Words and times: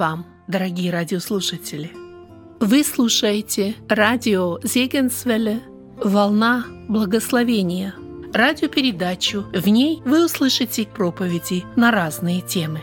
Вам, 0.00 0.24
дорогие 0.48 0.90
радиослушатели! 0.90 1.92
Вы 2.58 2.84
слушаете 2.84 3.74
радио 3.86 4.58
Зегенсвелле 4.62 5.60
«Волна 6.02 6.64
благословения» 6.88 7.94
радиопередачу. 8.32 9.42
В 9.52 9.68
ней 9.68 10.00
вы 10.06 10.24
услышите 10.24 10.86
проповеди 10.86 11.64
на 11.76 11.90
разные 11.90 12.40
темы. 12.40 12.80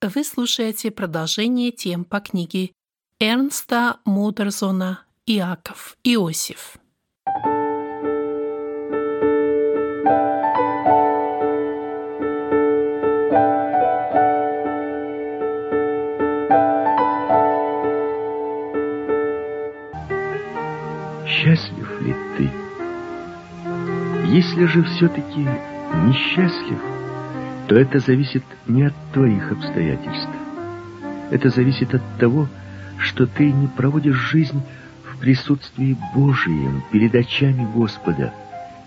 Вы 0.00 0.22
слушаете 0.22 0.92
продолжение 0.92 1.72
тем 1.72 2.04
по 2.04 2.20
книге 2.20 2.70
Эрнста 3.18 3.96
Мудерзона 4.04 5.04
«Иаков 5.32 5.96
Иосиф». 6.02 6.76
Счастлив 21.28 22.00
ли 22.00 22.16
ты? 22.36 22.50
Если 24.26 24.64
же 24.64 24.82
все-таки 24.82 25.46
несчастлив, 26.08 26.80
то 27.68 27.76
это 27.76 28.00
зависит 28.00 28.42
не 28.66 28.82
от 28.82 28.94
твоих 29.12 29.52
обстоятельств. 29.52 30.28
Это 31.30 31.50
зависит 31.50 31.94
от 31.94 32.02
того, 32.18 32.48
что 32.98 33.28
ты 33.28 33.52
не 33.52 33.68
проводишь 33.68 34.16
жизнь 34.16 34.60
присутствии 35.20 35.96
Божием, 36.14 36.82
перед 36.90 37.14
очами 37.14 37.68
Господа. 37.74 38.32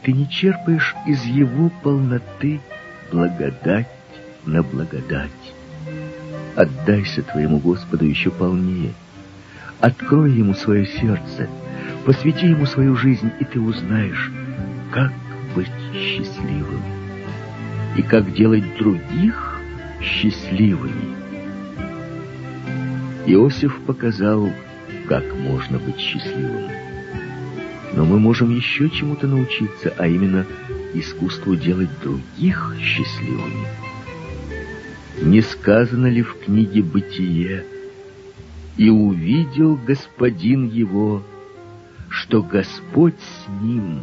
Ты 0.02 0.12
не 0.12 0.28
черпаешь 0.30 0.96
из 1.06 1.24
Его 1.24 1.70
полноты 1.82 2.60
благодать 3.12 3.88
на 4.46 4.64
благодать. 4.64 5.32
Отдайся 6.56 7.22
твоему 7.24 7.60
Господу 7.60 8.06
еще 8.06 8.32
полнее. 8.32 8.94
Открой 9.80 10.34
Ему 10.34 10.54
свое 10.54 10.86
сердце, 10.86 11.48
посвяти 12.06 12.48
Ему 12.48 12.66
свою 12.66 12.96
жизнь, 12.96 13.32
и 13.40 13.46
ты 13.46 13.60
узнаешь, 13.60 14.32
как 14.92 15.12
быть 15.56 15.72
счастливым 15.94 16.82
и 17.96 18.02
как 18.02 18.34
делать 18.34 18.78
других 18.78 19.62
счастливыми. 20.02 21.16
Иосиф 23.26 23.80
показал, 23.86 24.50
как 25.14 25.32
можно 25.36 25.78
быть 25.78 26.00
счастливым. 26.00 26.72
Но 27.94 28.04
мы 28.04 28.20
можем 28.20 28.50
еще 28.50 28.90
чему-то 28.90 29.28
научиться, 29.28 29.94
а 29.96 30.08
именно 30.08 30.44
искусству 30.96 31.56
делать 31.56 31.90
других 32.02 32.76
счастливыми. 32.80 33.68
Не 35.22 35.42
сказано 35.42 36.08
ли 36.08 36.24
в 36.24 36.40
книге 36.40 36.82
«Бытие» 36.82 37.64
«И 38.76 38.90
увидел 38.90 39.76
господин 39.76 40.68
его, 40.68 41.22
что 42.10 42.42
Господь 42.42 43.14
с 43.20 43.62
ним, 43.62 44.00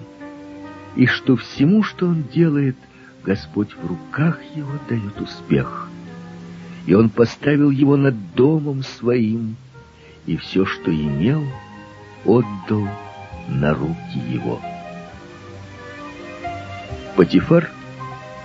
и 0.94 1.06
что 1.06 1.34
всему, 1.34 1.82
что 1.82 2.06
он 2.06 2.22
делает,— 2.32 2.76
Господь 3.24 3.74
в 3.74 3.84
руках 3.84 4.38
его 4.54 4.74
дает 4.88 5.20
успех. 5.20 5.88
И 6.86 6.94
он 6.94 7.10
поставил 7.10 7.70
его 7.70 7.96
над 7.96 8.14
домом 8.36 8.84
своим, 8.84 9.56
и 10.26 10.36
все, 10.36 10.64
что 10.64 10.90
имел, 10.90 11.44
отдал 12.24 12.88
на 13.48 13.74
руки 13.74 14.18
его. 14.28 14.60
Патифар 17.16 17.70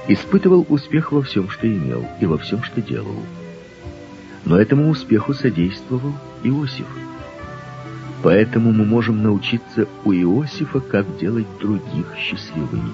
испытывал 0.08 0.66
успех 0.70 1.12
во 1.12 1.22
всем, 1.22 1.50
что 1.50 1.68
имел, 1.68 2.06
и 2.20 2.26
во 2.26 2.38
всем, 2.38 2.64
что 2.64 2.82
делал. 2.82 3.20
Но 4.44 4.60
этому 4.60 4.90
успеху 4.90 5.34
содействовал 5.34 6.14
Иосиф. 6.44 6.88
Поэтому 8.22 8.72
мы 8.72 8.86
можем 8.86 9.22
научиться 9.22 9.88
у 10.04 10.12
Иосифа, 10.12 10.80
как 10.80 11.18
делать 11.18 11.48
других 11.60 12.08
счастливыми. 12.18 12.92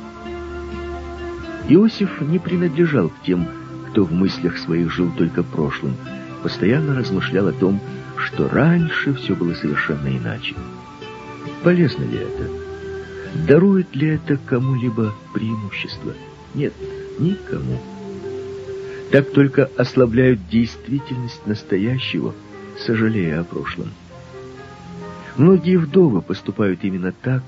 Иосиф 1.70 2.22
не 2.22 2.40
принадлежал 2.40 3.10
к 3.10 3.22
тем, 3.26 3.48
кто 3.90 4.04
в 4.04 4.12
мыслях 4.12 4.58
своих 4.58 4.92
жил 4.92 5.12
только 5.18 5.44
прошлым, 5.44 5.96
постоянно 6.44 6.96
размышлял 6.96 7.48
о 7.48 7.54
том, 7.54 7.80
что 8.18 8.48
раньше 8.50 9.14
все 9.14 9.36
было 9.36 9.54
совершенно 9.54 10.08
иначе. 10.08 10.56
Полезно 11.64 12.04
ли 12.04 12.20
это? 12.20 12.50
Дарует 13.48 13.96
ли 13.96 14.10
это 14.10 14.38
кому-либо 14.38 15.14
преимущество? 15.34 16.14
Нет, 16.54 16.74
никому. 17.20 17.80
Так 19.12 19.32
только 19.32 19.70
ослабляют 19.78 20.48
действительность 20.50 21.46
настоящего, 21.46 22.34
сожалея 22.78 23.42
о 23.42 23.44
прошлом. 23.44 23.90
Многие 25.38 25.78
вдовы 25.78 26.22
поступают 26.22 26.84
именно 26.84 27.12
так, 27.12 27.44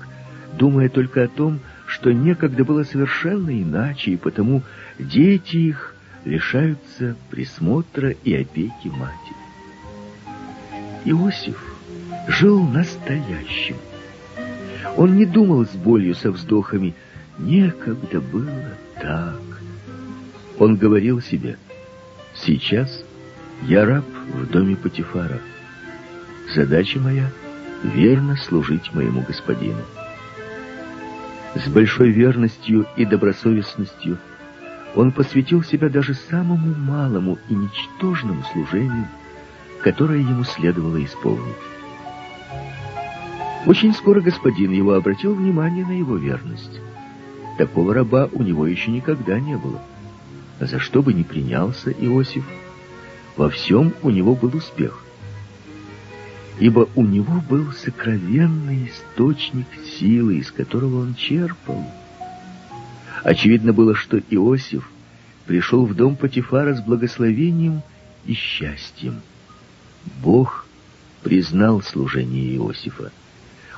думая 0.58 0.88
только 0.88 1.24
о 1.24 1.28
том, 1.28 1.60
что 1.86 2.12
некогда 2.12 2.64
было 2.64 2.84
совершенно 2.84 3.50
иначе, 3.50 4.12
и 4.12 4.16
потому 4.16 4.62
дети 4.98 5.56
их 5.56 5.94
лишаются 6.24 7.16
присмотра 7.30 8.10
и 8.10 8.34
опеки 8.34 8.88
матери. 8.88 9.43
Иосиф 11.04 11.62
жил 12.28 12.62
настоящим. 12.62 13.76
Он 14.96 15.16
не 15.16 15.26
думал 15.26 15.66
с 15.66 15.70
болью, 15.70 16.14
со 16.14 16.30
вздохами 16.30 16.94
«некогда 17.38 18.20
было 18.20 18.76
так». 19.00 19.40
Он 20.58 20.76
говорил 20.76 21.20
себе 21.20 21.58
«сейчас 22.34 23.04
я 23.62 23.84
раб 23.84 24.04
в 24.32 24.46
доме 24.50 24.76
Патифара. 24.76 25.40
Задача 26.54 26.98
моя— 27.00 27.30
верно 27.82 28.36
служить 28.36 28.94
моему 28.94 29.22
господину». 29.22 29.82
С 31.54 31.68
большой 31.68 32.10
верностью 32.10 32.86
и 32.96 33.04
добросовестностью 33.04 34.18
он 34.94 35.12
посвятил 35.12 35.62
себя 35.62 35.88
даже 35.88 36.14
самому 36.14 36.74
малому 36.74 37.38
и 37.48 37.54
ничтожному 37.54 38.42
служению, 38.52 39.08
которое 39.84 40.20
ему 40.20 40.44
следовало 40.44 41.04
исполнить. 41.04 41.44
Очень 43.66 43.92
скоро 43.92 44.22
господин 44.22 44.72
его 44.72 44.94
обратил 44.94 45.34
внимание 45.34 45.84
на 45.84 45.92
его 45.92 46.16
верность. 46.16 46.80
Такого 47.58 47.92
раба 47.92 48.30
у 48.32 48.42
него 48.42 48.66
еще 48.66 48.90
никогда 48.90 49.38
не 49.38 49.58
было. 49.58 49.82
А 50.58 50.64
за 50.64 50.78
что 50.78 51.02
бы 51.02 51.12
ни 51.12 51.22
принялся 51.22 51.90
Иосиф, 51.90 52.44
во 53.36 53.50
всем 53.50 53.92
у 54.02 54.08
него 54.08 54.34
был 54.34 54.56
успех 54.56 55.04
ибо 56.60 56.88
у 56.94 57.04
него 57.04 57.42
был 57.50 57.72
сокровенный 57.72 58.88
источник 58.88 59.66
силы, 59.98 60.36
из 60.36 60.52
которого 60.52 61.00
он 61.00 61.16
черпал. 61.16 61.84
Очевидно 63.24 63.72
было, 63.72 63.96
что 63.96 64.18
Иосиф 64.18 64.88
пришел 65.46 65.84
в 65.84 65.96
дом 65.96 66.14
Патифара 66.14 66.72
с 66.74 66.80
благословением 66.80 67.82
и 68.24 68.34
счастьем. 68.34 69.20
Бог 70.22 70.66
признал 71.22 71.82
служение 71.82 72.56
Иосифа. 72.56 73.12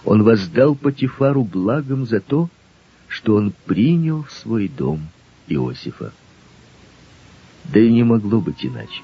Он 0.05 0.23
воздал 0.23 0.75
Патифару 0.75 1.44
благом 1.44 2.06
за 2.06 2.20
то, 2.20 2.49
что 3.08 3.37
он 3.37 3.52
принял 3.67 4.25
в 4.25 4.32
свой 4.32 4.69
дом 4.69 5.08
Иосифа. 5.49 6.12
Да 7.64 7.81
и 7.81 7.93
не 7.93 8.05
могло 8.05 8.40
быть 8.40 8.64
иначе. 8.64 9.02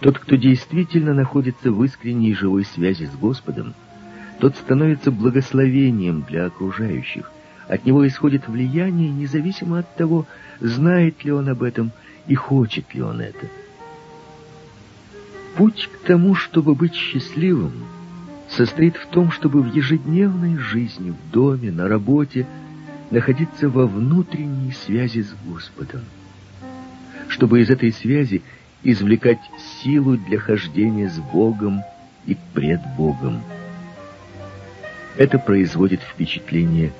Тот, 0.00 0.18
кто 0.18 0.36
действительно 0.36 1.14
находится 1.14 1.70
в 1.70 1.84
искренней 1.84 2.34
живой 2.34 2.64
связи 2.64 3.04
с 3.04 3.14
Господом, 3.16 3.74
тот 4.40 4.56
становится 4.56 5.10
благословением 5.10 6.22
для 6.22 6.46
окружающих. 6.46 7.30
От 7.68 7.84
него 7.84 8.06
исходит 8.06 8.48
влияние, 8.48 9.10
независимо 9.10 9.80
от 9.80 9.94
того, 9.96 10.26
знает 10.60 11.22
ли 11.24 11.30
он 11.30 11.48
об 11.48 11.62
этом 11.62 11.92
и 12.26 12.34
хочет 12.34 12.94
ли 12.94 13.02
он 13.02 13.20
это. 13.20 13.46
Путь 15.56 15.88
к 15.92 16.06
тому, 16.06 16.34
чтобы 16.34 16.74
быть 16.74 16.94
счастливым, 16.94 17.72
состоит 18.48 18.96
в 18.96 19.06
том, 19.06 19.30
чтобы 19.30 19.62
в 19.62 19.74
ежедневной 19.74 20.56
жизни, 20.56 21.10
в 21.10 21.32
доме, 21.32 21.70
на 21.70 21.88
работе 21.88 22.46
находиться 23.10 23.68
во 23.68 23.86
внутренней 23.86 24.72
связи 24.72 25.22
с 25.22 25.34
Господом. 25.46 26.02
Чтобы 27.28 27.60
из 27.60 27.70
этой 27.70 27.92
связи 27.92 28.42
извлекать 28.82 29.40
силу 29.82 30.16
для 30.16 30.38
хождения 30.38 31.08
с 31.08 31.18
Богом 31.18 31.82
и 32.26 32.36
пред 32.54 32.80
Богом. 32.96 33.42
Это 35.16 35.38
производит 35.38 36.00
впечатление 36.00 36.92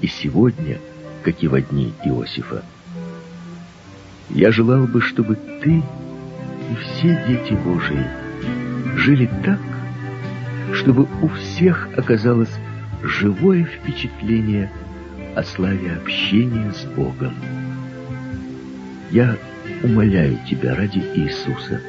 и 0.00 0.06
сегодня, 0.06 0.78
как 1.22 1.42
и 1.42 1.48
во 1.48 1.60
дни 1.60 1.92
Иосифа. 2.04 2.64
Я 4.30 4.50
желал 4.50 4.86
бы, 4.86 5.00
чтобы 5.00 5.36
ты 5.62 5.82
и 6.70 6.74
все 6.74 7.24
дети 7.26 7.52
Божии 7.54 8.06
жили 8.96 9.28
так, 9.44 9.60
чтобы 10.74 11.06
у 11.22 11.28
всех 11.28 11.88
оказалось 11.96 12.52
живое 13.02 13.64
впечатление 13.64 14.70
о 15.34 15.42
славе 15.42 15.92
общения 15.92 16.72
с 16.72 16.84
Богом. 16.84 17.34
Я 19.10 19.36
умоляю 19.82 20.38
тебя 20.48 20.74
ради 20.74 20.98
Иисуса, 20.98 21.80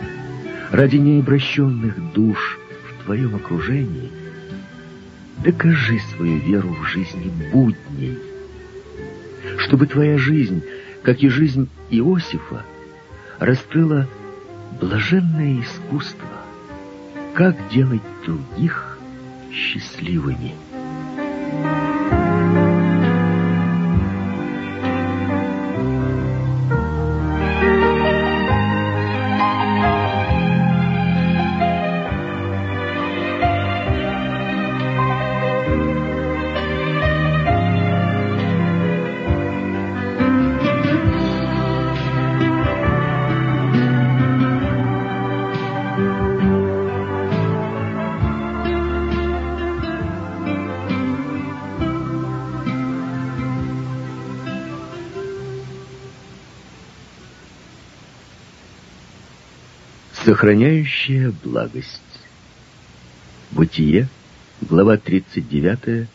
ради 0.72 0.98
необращенных 0.98 2.14
душ 2.14 2.60
в 2.90 3.04
твоем 3.04 3.36
окружении, 3.36 4.12
докажи 5.44 6.00
свою 6.16 6.38
веру 6.38 6.70
в 6.70 6.88
жизни 6.88 7.32
будней, 7.52 8.18
чтобы 9.58 9.88
твоя 9.88 10.18
жизнь, 10.18 10.64
как 11.04 11.22
и 11.24 11.30
жизнь 11.30 11.68
Иосифа, 11.90 12.64
раскрыла 13.40 14.08
блаженное 14.80 15.62
искусство, 15.62 16.28
как 17.34 17.56
делать 17.70 18.02
других 18.26 18.98
счастливыми. 19.52 20.56
Сохраняющая 60.40 61.34
благость. 61.44 62.00
Бытие, 63.52 64.08
глава 64.62 64.96
39, 64.96 66.08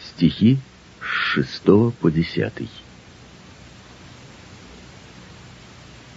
стихи 0.00 0.58
с 1.00 1.04
6 1.34 1.64
по 2.00 2.08
10. 2.08 2.52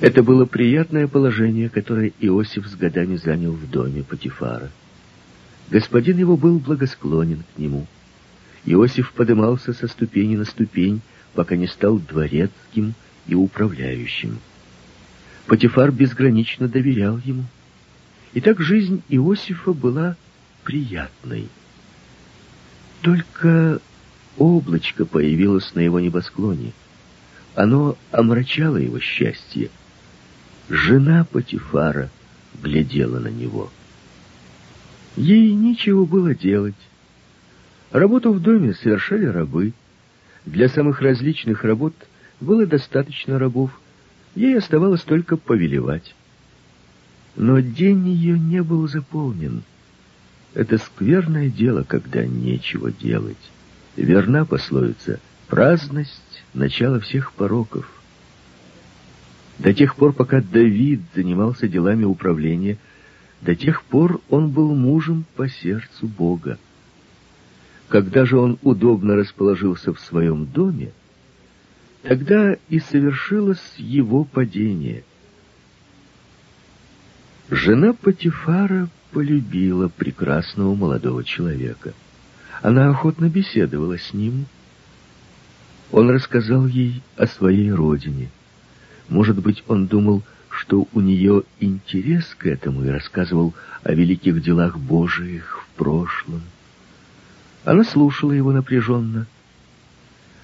Это 0.02 0.22
было 0.22 0.46
приятное 0.46 1.08
положение, 1.08 1.70
которое 1.70 2.14
Иосиф 2.20 2.68
с 2.68 2.76
годами 2.76 3.16
занял 3.16 3.54
в 3.54 3.68
доме 3.68 4.04
Патифара. 4.04 4.70
Господин 5.72 6.20
его 6.20 6.38
был 6.38 6.60
благосклонен 6.60 7.44
к 7.56 7.58
нему. 7.58 7.88
Иосиф 8.66 9.14
подымался 9.14 9.74
со 9.74 9.88
ступени 9.88 10.36
на 10.36 10.46
ступень, 10.46 11.02
пока 11.34 11.56
не 11.56 11.66
стал 11.66 11.98
дворецким 11.98 12.94
и 13.26 13.34
управляющим. 13.34 14.38
Патифар 15.48 15.92
безгранично 15.92 16.68
доверял 16.68 17.18
ему. 17.20 17.46
И 18.34 18.42
так 18.42 18.60
жизнь 18.62 19.04
Иосифа 19.10 19.74
была 19.74 20.16
приятной. 20.64 21.50
Только 23.02 23.80
облачко 24.38 25.06
появилось 25.06 25.74
на 25.76 25.80
его 25.80 26.00
небосклоне. 26.00 26.72
Оно 27.56 27.98
омрачало 28.12 28.78
его 28.78 29.00
счастье. 29.00 29.70
Жена 30.70 31.26
Патифара 31.26 32.10
глядела 32.62 33.20
на 33.20 33.28
него. 33.28 33.70
Ей 35.18 35.54
нечего 35.54 36.06
было 36.06 36.34
делать. 36.34 36.76
Работу 37.92 38.32
в 38.32 38.40
доме 38.40 38.74
совершали 38.74 39.26
рабы. 39.26 39.74
Для 40.46 40.70
самых 40.70 41.02
различных 41.02 41.66
работ 41.66 41.94
было 42.40 42.66
достаточно 42.66 43.38
рабов. 43.38 43.81
Ей 44.36 44.58
оставалось 44.58 45.02
только 45.02 45.38
повелевать. 45.38 46.16
Но 47.36 47.60
день 47.60 48.08
ее 48.08 48.38
не 48.38 48.62
был 48.62 48.88
заполнен. 48.88 49.64
Это 50.54 50.78
скверное 50.78 51.50
дело, 51.50 51.84
когда 51.84 52.26
нечего 52.26 52.92
делать. 52.92 53.52
Верна 53.96 54.46
пословица 54.46 55.20
«праздность— 55.48 56.44
начало 56.54 57.00
всех 57.00 57.34
пороков». 57.34 57.90
До 59.60 59.74
тех 59.74 59.96
пор, 59.96 60.14
пока 60.14 60.42
Давид 60.42 61.02
занимался 61.14 61.68
делами 61.68 62.04
управления, 62.04 62.78
до 63.42 63.56
тех 63.56 63.84
пор 63.84 64.22
он 64.30 64.50
был 64.50 64.74
мужем 64.74 65.26
по 65.36 65.48
сердцу 65.48 66.08
Бога. 66.08 66.58
Когда 67.88 68.26
же 68.26 68.38
он 68.38 68.58
удобно 68.62 69.16
расположился 69.16 69.94
в 69.94 70.00
своем 70.00 70.46
доме, 70.46 70.92
Тогда 72.04 72.56
и 72.70 72.80
совершилось 72.80 73.76
его 73.78 74.24
падение. 74.24 75.04
Жена 77.50 77.94
Патифара 77.94 78.90
полюбила 79.12 79.88
прекрасного 79.88 80.74
молодого 80.74 81.24
человека. 81.24 81.94
Она 82.62 82.90
охотно 82.90 83.30
беседовала 83.30 83.98
с 84.00 84.14
ним. 84.14 84.46
Он 85.92 86.10
рассказал 86.10 86.66
ей 86.66 87.04
о 87.18 87.28
своей 87.28 87.72
родине. 87.72 88.30
Может 89.10 89.40
быть, 89.40 89.64
он 89.68 89.88
думал, 89.88 90.24
что 90.50 90.88
у 90.94 91.02
нее 91.02 91.44
интерес 91.60 92.34
к 92.36 92.48
этому 92.48 92.84
и 92.84 92.90
рассказывал 92.90 93.54
о 93.84 93.94
великих 93.94 94.42
делах 94.42 94.78
Божиих 94.78 95.60
в 95.64 95.78
прошлом. 95.78 96.42
Она 97.64 97.84
слушала 97.84 98.32
его 98.32 98.52
напряженно— 98.52 99.28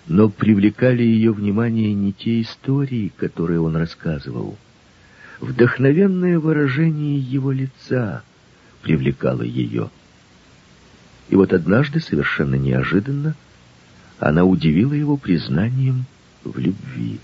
но 0.07 0.30
привлекали 0.30 1.04
ее 1.04 1.33
внимание 1.33 1.94
не 1.94 2.13
те 2.13 2.42
истории, 2.42 3.12
которые 3.18 3.59
он 3.59 3.75
рассказывал. 3.75 4.57
Вдохновенное 5.42 6.39
выражение 6.39 7.19
его 7.19 7.51
лица 7.51 8.24
привлекало 8.81 9.42
ее. 9.42 9.89
И 11.30 11.36
вот 11.36 11.51
однажды, 11.51 12.00
совершенно 12.00 12.55
неожиданно, 12.55 13.36
она 14.17 14.46
удивила 14.46 14.93
его 14.93 15.17
признанием 15.17 16.05
в 16.43 16.58
любви. 16.58 17.20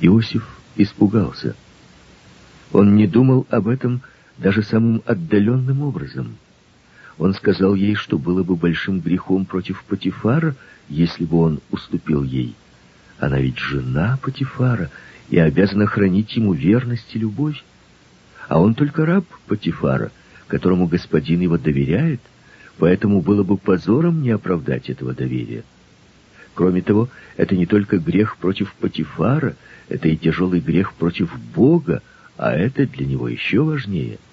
Иосиф 0.00 0.48
испугался. 0.76 1.56
Он 2.72 2.94
не 2.94 3.08
думал 3.08 3.46
об 3.50 3.66
этом 3.66 4.02
даже 4.38 4.62
самым 4.62 5.02
отдаленным 5.04 5.82
образом— 5.82 6.36
он 7.18 7.34
сказал 7.34 7.74
ей, 7.74 7.94
что 7.94 8.16
было 8.16 8.44
бы 8.44 8.54
большим 8.54 9.00
грехом 9.00 9.44
против 9.44 9.82
Патифара, 9.84 10.54
если 10.88 11.24
бы 11.24 11.40
он 11.40 11.60
уступил 11.70 12.22
ей. 12.22 12.54
Она 13.18 13.38
ведь 13.38 13.58
жена 13.58 14.18
Патифара 14.22 14.90
и 15.28 15.38
обязана 15.38 15.86
хранить 15.86 16.36
ему 16.36 16.52
верность 16.52 17.14
и 17.14 17.18
любовь. 17.18 17.62
А 18.48 18.60
он 18.60 18.74
только 18.74 19.04
раб 19.04 19.24
Патифара, 19.46 20.10
которому 20.46 20.86
господин 20.86 21.40
его 21.40 21.58
доверяет, 21.58 22.20
поэтому 22.78 23.20
было 23.20 23.42
бы 23.42 23.56
позором 23.56 24.22
не 24.22 24.30
оправдать 24.30 24.88
этого 24.88 25.14
доверия. 25.14 25.64
Кроме 26.54 26.82
того, 26.82 27.08
это 27.36 27.56
не 27.56 27.66
только 27.66 27.98
грех 27.98 28.36
против 28.36 28.72
Патифара, 28.74 29.54
это 29.88 30.08
и 30.08 30.16
тяжелый 30.16 30.60
грех 30.60 30.94
против 30.94 31.38
Бога, 31.54 32.02
а 32.36 32.52
это 32.52 32.86
для 32.86 33.06
него 33.06 33.28
еще 33.28 33.62
важнее— 33.62 34.18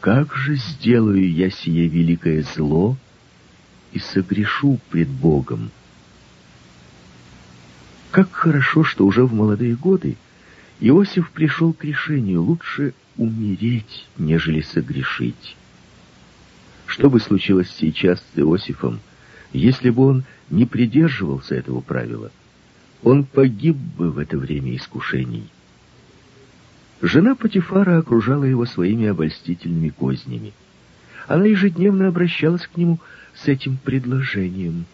как 0.00 0.34
же 0.34 0.54
сделаю 0.54 1.30
я 1.30 1.50
сие 1.50 1.88
великое 1.88 2.42
зло 2.42 2.96
и 3.92 3.98
согрешу 3.98 4.78
пред 4.90 5.08
Богом? 5.08 5.70
Как 8.10 8.32
хорошо, 8.32 8.84
что 8.84 9.06
уже 9.06 9.24
в 9.24 9.34
молодые 9.34 9.74
годы 9.74 10.16
Иосиф 10.80 11.30
пришел 11.30 11.72
к 11.72 11.84
решению 11.84 12.42
лучше 12.42 12.94
умереть, 13.16 14.06
нежели 14.16 14.60
согрешить. 14.60 15.56
Что 16.86 17.10
бы 17.10 17.20
случилось 17.20 17.70
сейчас 17.70 18.20
с 18.20 18.38
Иосифом, 18.38 19.00
если 19.52 19.90
бы 19.90 20.06
он 20.06 20.24
не 20.50 20.64
придерживался 20.64 21.54
этого 21.54 21.80
правила? 21.80 22.30
Он 23.02 23.24
погиб 23.24 23.76
бы 23.76 24.10
в 24.10 24.18
это 24.18 24.38
время 24.38 24.74
искушений. 24.76 25.48
Жена 27.00 27.34
Патифара 27.34 27.98
окружала 27.98 28.44
его 28.44 28.66
своими 28.66 29.06
обольстительными 29.06 29.90
кознями. 29.90 30.52
Она 31.28 31.44
ежедневно 31.44 32.08
обращалась 32.08 32.66
к 32.66 32.76
нему 32.76 32.98
с 33.34 33.48
этим 33.48 33.76
предложением. 33.76 34.86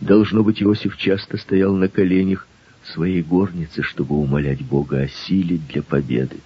Должно 0.00 0.42
быть, 0.42 0.62
Иосиф 0.62 0.96
часто 0.96 1.36
стоял 1.36 1.74
на 1.74 1.88
коленях 1.88 2.46
своей 2.84 3.22
горнице, 3.22 3.82
чтобы 3.82 4.16
умолять 4.16 4.62
Бога 4.62 5.00
о 5.00 5.08
силе 5.08 5.58
для 5.68 5.82
победы. 5.82 6.36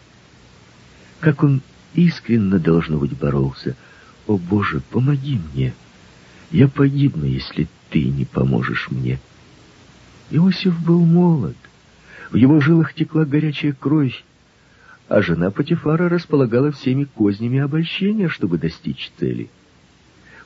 Как 1.20 1.42
он 1.42 1.62
искренне, 1.94 2.58
должно 2.58 2.98
быть, 2.98 3.16
боролся. 3.16 3.76
«О, 4.26 4.36
Боже, 4.36 4.82
помоги 4.90 5.40
мне! 5.52 5.72
Я 6.50 6.68
погибну, 6.68 7.24
если 7.24 7.66
ты 7.88 8.04
не 8.04 8.26
поможешь 8.26 8.90
мне!» 8.90 9.18
Иосиф 10.30 10.78
был 10.84 11.00
молод. 11.00 11.56
В 12.30 12.36
его 12.36 12.60
жилах 12.60 12.92
текла 12.92 13.24
горячая 13.24 13.72
кровь, 13.72 14.22
а 15.08 15.22
жена 15.22 15.50
Патифара 15.50 16.10
располагала 16.10 16.70
всеми 16.70 17.04
кознями 17.04 17.58
обольщения, 17.58 18.28
чтобы 18.28 18.58
достичь 18.58 19.10
цели. 19.18 19.48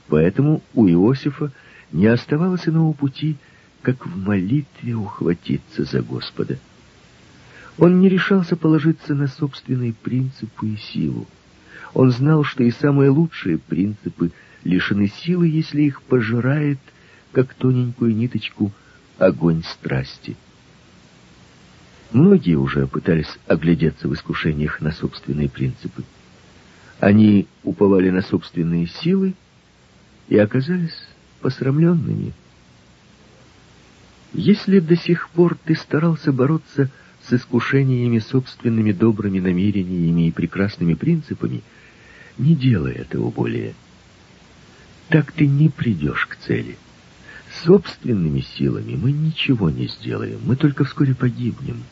Поэтому 0.08 0.62
у 0.74 0.88
Иосифа 0.88 1.52
не 1.92 2.06
оставалось 2.06 2.68
иного 2.68 2.92
пути, 2.92 3.36
как 3.82 4.06
в 4.06 4.16
молитве 4.16 4.94
ухватиться 4.94 5.84
за 5.84 6.02
Господа. 6.02 6.58
Он 7.78 8.00
не 8.00 8.08
решался 8.08 8.56
положиться 8.56 9.14
на 9.14 9.28
собственные 9.28 9.94
принципы 9.94 10.68
и 10.68 10.76
силу. 10.76 11.26
Он 11.94 12.10
знал, 12.10 12.44
что 12.44 12.62
и 12.62 12.70
самые 12.70 13.10
лучшие 13.10 13.58
принципы 13.58 14.30
лишены 14.64 15.08
силы, 15.08 15.48
если 15.48 15.82
их 15.82 16.02
пожирает, 16.02 16.78
как 17.32 17.54
тоненькую 17.54 18.14
ниточку, 18.14 18.72
огонь 19.18 19.62
страсти. 19.64 20.36
Многие 22.12 22.56
уже 22.56 22.86
пытались 22.86 23.38
оглядеться 23.46 24.06
в 24.06 24.14
искушениях 24.14 24.80
на 24.80 24.92
собственные 24.92 25.48
принципы. 25.48 26.04
Они 27.00 27.46
уповали 27.64 28.10
на 28.10 28.22
собственные 28.22 28.86
силы 28.86 29.34
и 30.28 30.38
оказались 30.38 30.96
посрамленными. 31.40 32.32
Если 34.32 34.80
до 34.80 34.96
сих 34.96 35.28
пор 35.30 35.56
ты 35.62 35.74
старался 35.74 36.32
бороться 36.32 36.90
с 37.22 37.32
искушениями 37.32 38.18
собственными 38.18 38.92
добрыми 38.92 39.40
намерениями 39.40 40.28
и 40.28 40.32
прекрасными 40.32 40.94
принципами, 40.94 41.62
не 42.38 42.54
делай 42.54 42.92
этого 42.92 43.30
более. 43.30 43.74
Так 45.08 45.32
ты 45.32 45.46
не 45.46 45.68
придешь 45.68 46.26
к 46.26 46.36
цели. 46.36 46.78
Собственными 47.64 48.40
силами 48.40 48.96
мы 48.96 49.12
ничего 49.12 49.68
не 49.68 49.86
сделаем, 49.86 50.40
мы 50.44 50.56
только 50.56 50.84
вскоре 50.84 51.14
погибнем. 51.14 51.82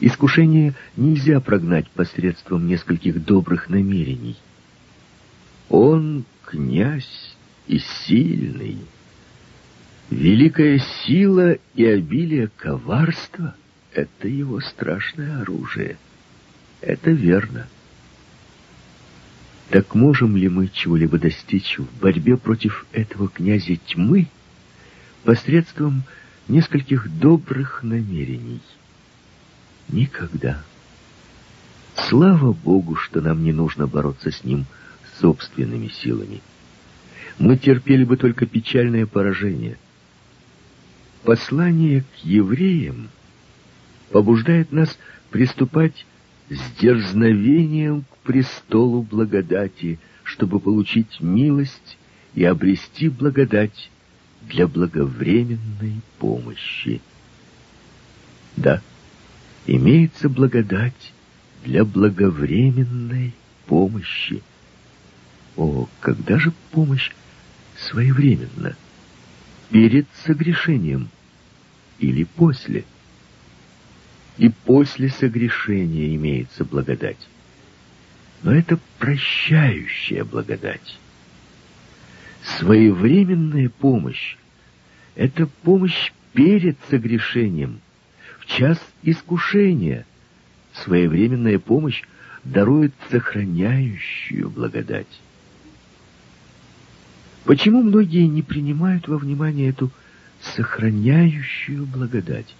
Искушение 0.00 0.74
нельзя 0.96 1.40
прогнать 1.40 1.88
посредством 1.90 2.66
нескольких 2.66 3.24
добрых 3.24 3.68
намерений. 3.68 4.36
Он 5.68 6.24
князь 6.44 7.36
и 7.66 7.78
сильный. 7.78 8.78
Великая 10.10 10.78
сила 11.04 11.56
и 11.74 11.84
обилие 11.84 12.50
коварства— 12.56 13.54
это 13.92 14.28
его 14.28 14.60
страшное 14.60 15.40
оружие. 15.40 15.96
Это 16.80 17.10
верно. 17.10 17.66
Так 19.70 19.94
можем 19.94 20.36
ли 20.36 20.48
мы 20.48 20.68
чего-либо 20.68 21.18
достичь 21.18 21.78
в 21.78 22.00
борьбе 22.00 22.36
против 22.36 22.84
этого 22.92 23.28
князя 23.28 23.76
тьмы 23.76 24.28
посредством 25.24 26.02
нескольких 26.48 27.08
добрых 27.18 27.82
намерений? 27.82 28.60
Никогда. 29.88 30.62
Слава 31.94 32.52
Богу, 32.52 32.96
что 32.96 33.20
нам 33.20 33.44
не 33.44 33.52
нужно 33.52 33.86
бороться 33.86 34.30
с 34.30 34.44
ним 34.44 34.66
собственными 35.20 35.88
силами. 35.88 36.40
Мы 37.38 37.56
терпели 37.56 38.04
бы 38.04 38.16
только 38.16 38.46
печальное 38.46 39.06
поражение. 39.06 39.78
Послание 41.24 42.02
к 42.02 42.24
евреям 42.24 43.08
побуждает 44.10 44.72
нас 44.72 44.98
приступать 45.30 46.06
с 46.50 46.80
дерзновением 46.80 48.02
к 48.02 48.16
престолу 48.18 49.02
благодати, 49.02 49.98
чтобы 50.24 50.60
получить 50.60 51.20
милость 51.20 51.98
и 52.34 52.44
обрести 52.44 53.08
благодать 53.08 53.90
для 54.42 54.66
благовременной 54.66 56.00
помощи. 56.18 57.00
Да, 58.56 58.82
имеется 59.66 60.28
благодать 60.28 61.12
для 61.64 61.84
благовременной 61.84 63.34
помощи. 63.66 64.42
О, 65.56 65.88
когда 66.00 66.38
же 66.38 66.52
помощь 66.70 67.10
своевременно? 67.76 68.76
Перед 69.70 70.06
согрешением 70.24 71.08
или 71.98 72.24
после? 72.24 72.84
и 74.38 74.48
после 74.48 75.08
согрешения 75.08 76.14
имеется 76.16 76.64
благодать. 76.64 77.18
Но 78.42 78.52
это 78.52 78.78
прощающая 78.98 80.24
благодать. 80.24 80.98
Своевременная 82.58 83.68
помощь— 83.68 84.36
это 85.14 85.46
помощь 85.62 86.12
перед 86.32 86.76
согрешением, 86.90 87.80
в 88.40 88.46
час 88.46 88.78
искушения. 89.02 90.06
Своевременная 90.72 91.58
помощь 91.58 92.02
дарует 92.42 92.92
сохраняющую 93.10 94.50
благодать. 94.50 95.20
Почему 97.44 97.82
многие 97.82 98.26
не 98.26 98.42
принимают 98.42 99.08
во 99.08 99.18
внимание 99.18 99.68
эту 99.68 99.90
сохраняющую 100.40 101.86
благодать? 101.86 102.54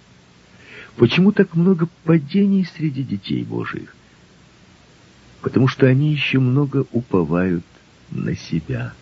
Почему 0.97 1.31
так 1.31 1.55
много 1.55 1.87
падений 2.03 2.65
среди 2.65 3.03
детей 3.03 3.43
Божиих? 3.43 3.95
Потому 5.41 5.67
что 5.67 5.87
они 5.87 6.11
еще 6.11 6.39
много 6.39 6.85
уповают 6.91 7.63
на 8.11 8.35
себя. 8.35 8.93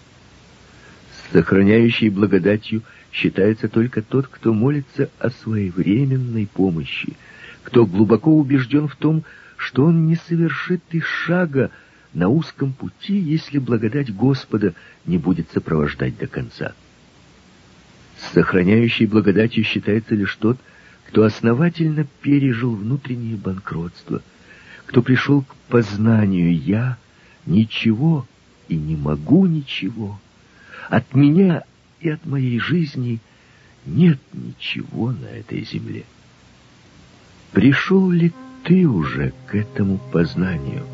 Сохраняющей 1.32 2.10
благодатью 2.10 2.84
считается 3.12 3.68
только 3.68 4.02
тот, 4.02 4.28
кто 4.28 4.54
молится 4.54 5.10
о 5.20 5.30
своевременной 5.30 6.48
помощи, 6.48 7.14
кто 7.64 7.86
глубоко 7.86 8.36
убежден 8.36 8.88
в 8.88 8.96
том, 8.96 9.24
что 9.58 9.86
он 9.86 10.08
не 10.08 10.16
совершит 10.16 10.82
и 10.92 11.00
шага 11.00 11.72
на 12.14 12.30
узком 12.30 12.74
пути, 12.74 13.18
если 13.18 13.58
благодать 13.58 14.14
Господа 14.14 14.74
не 15.06 15.18
будет 15.18 15.50
сопровождать 15.52 16.18
до 16.18 16.28
конца. 16.28 16.74
Сохраняющей 18.34 19.06
благодатью 19.06 19.64
считается 19.64 20.16
лишь 20.16 20.36
тот, 20.36 20.58
кто 21.08 21.24
основательно 21.24 22.06
пережил 22.22 22.76
внутреннее 22.76 23.36
банкротство, 23.36 24.22
кто 24.86 25.02
пришел 25.02 25.42
к 25.44 25.56
познанию 25.70 26.56
«я 26.58 26.98
ничего 27.46 28.28
и 28.68 28.76
не 28.76 28.96
могу 28.96 29.46
ничего, 29.46 30.20
от 30.90 31.14
меня 31.16 31.64
и 32.00 32.10
от 32.10 32.26
моей 32.26 32.60
жизни 32.60 33.20
нет 33.86 34.20
ничего 34.34 35.12
на 35.12 35.28
этой 35.28 35.64
земле». 35.64 36.04
Пришел 37.52 38.10
ли 38.10 38.32
ты 38.64 38.88
уже 38.88 39.34
к 39.48 39.56
этому 39.56 39.98
познанию? 39.98 40.86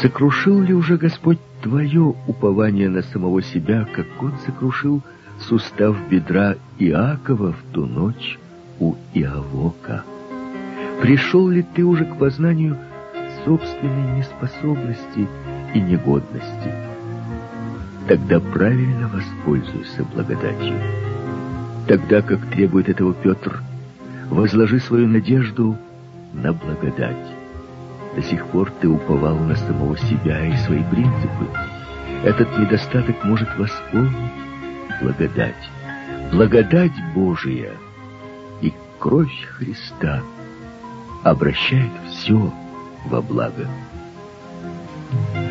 Сокрушил 0.00 0.60
ли 0.60 0.74
уже 0.74 0.98
Господь 0.98 1.38
твое 1.62 2.14
упование 2.26 2.90
на 2.90 3.02
самого 3.02 3.42
себя, 3.42 3.88
как 3.94 4.06
Он 4.20 4.34
сокрушил 4.44 5.02
сустав 5.40 5.96
бедра 6.10 6.56
Иакова 6.78 7.52
в 7.52 7.72
ту 7.72 7.86
ночь, 7.86 8.38
у 8.78 8.94
Иовока? 9.14 10.04
Пришел 11.00 11.48
ли 11.48 11.62
ты 11.62 11.82
уже 11.82 12.04
к 12.04 12.18
познанию 12.18 12.76
собственной 13.44 14.18
неспособности 14.18 15.26
и 15.74 15.80
негодности? 15.80 16.72
Тогда 18.06 18.38
правильно 18.38 19.08
воспользуйся 19.08 20.04
благодатью. 20.14 20.76
Тогда, 21.88 22.20
как 22.20 22.44
требует 22.46 22.88
этого 22.88 23.14
Петр, 23.14 23.62
возложи 24.30 24.78
свою 24.78 25.08
надежду 25.08 25.76
на 26.34 26.52
благодать. 26.52 27.35
До 28.16 28.22
сих 28.22 28.46
пор 28.48 28.72
ты 28.80 28.88
уповал 28.88 29.36
на 29.36 29.54
самого 29.54 29.96
себя 29.96 30.44
и 30.46 30.56
свои 30.56 30.82
принципы. 30.84 31.46
Этот 32.24 32.58
недостаток 32.58 33.22
может 33.24 33.48
восполнить 33.56 34.32
благодать. 35.00 35.70
Благодать 36.32 36.92
Божия— 37.14 37.72
кровь 38.98 39.46
Христа 39.52 40.22
обращает 41.22 41.90
все 42.10 42.52
во 43.06 43.22
благо. 43.22 43.68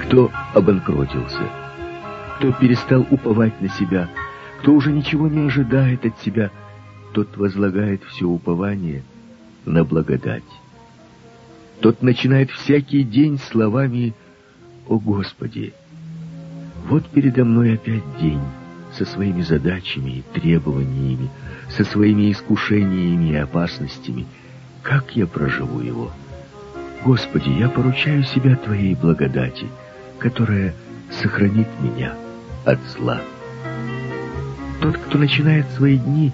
Кто 0.04 0.32
обанкротился, 0.54 1.50
кто 2.36 2.52
перестал 2.52 3.06
уповать 3.10 3.60
на 3.62 3.70
себя, 3.70 4.10
кто 4.60 4.74
уже 4.74 4.92
ничего 4.92 5.28
не 5.28 5.48
ожидает 5.48 6.06
от 6.06 6.20
себя, 6.20 6.52
тот 7.14 7.38
возлагает 7.38 8.04
все 8.04 8.26
упование 8.26 9.04
на 9.66 9.84
благодать. 9.84 10.44
Тот 11.80 12.02
начинает 12.02 12.52
всякий 12.52 13.04
день 13.04 13.40
словами 13.40 14.14
«О 14.88 14.98
Господи, 15.00 15.74
вот 16.88 17.06
передо 17.08 17.46
мной 17.46 17.74
опять 17.74 18.04
день» 18.20 18.42
со 18.98 19.06
своими 19.06 19.42
задачами 19.42 20.12
и 20.12 20.24
требованиями, 20.34 21.30
со 21.70 21.84
своими 21.84 22.32
искушениями 22.32 23.32
и 23.32 23.36
опасностями. 23.36 24.26
Как 24.84 25.16
я 25.16 25.28
проживу 25.28 25.82
его? 25.82 26.12
Господи, 27.04 27.50
я 27.50 27.70
поручаю 27.70 28.24
себя 28.24 28.56
Твоей 28.56 28.96
благодати, 28.96 29.68
которая 30.18 30.74
сохранит 31.12 31.68
меня 31.82 32.14
от 32.64 32.80
зла. 32.88 33.22
Тот, 34.82 34.98
кто 34.98 35.18
начинает 35.18 35.66
свои 35.72 35.98
дни 35.98 36.32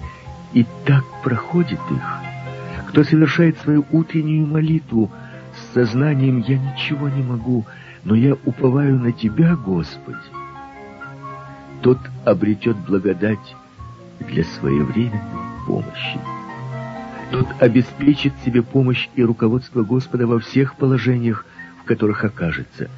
и 0.52 0.64
так 0.84 1.04
проходит 1.22 1.80
их, 1.90 2.20
кто 2.88 3.04
совершает 3.04 3.58
свою 3.58 3.84
утреннюю 3.90 4.46
молитву 4.46 5.10
сознанием 5.72 6.38
«я 6.46 6.58
ничего 6.58 7.08
не 7.08 7.22
могу», 7.22 7.64
но 8.04 8.14
я 8.14 8.34
уповаю 8.44 8.98
на 8.98 9.12
Тебя, 9.12 9.54
Господи, 9.56 10.18
тот 11.82 11.98
обретет 12.24 12.76
благодать 12.76 13.56
для 14.20 14.44
своевременной 14.44 15.20
помощи. 15.66 16.18
Тот 17.30 17.46
обеспечит 17.60 18.32
себе 18.44 18.62
помощь 18.62 19.08
и 19.14 19.22
руководство 19.22 19.82
Господа 19.82 20.26
во 20.26 20.38
всех 20.38 20.76
положениях, 20.76 21.46
в 21.82 21.84
которых 21.84 22.24
окажется. 22.24 22.90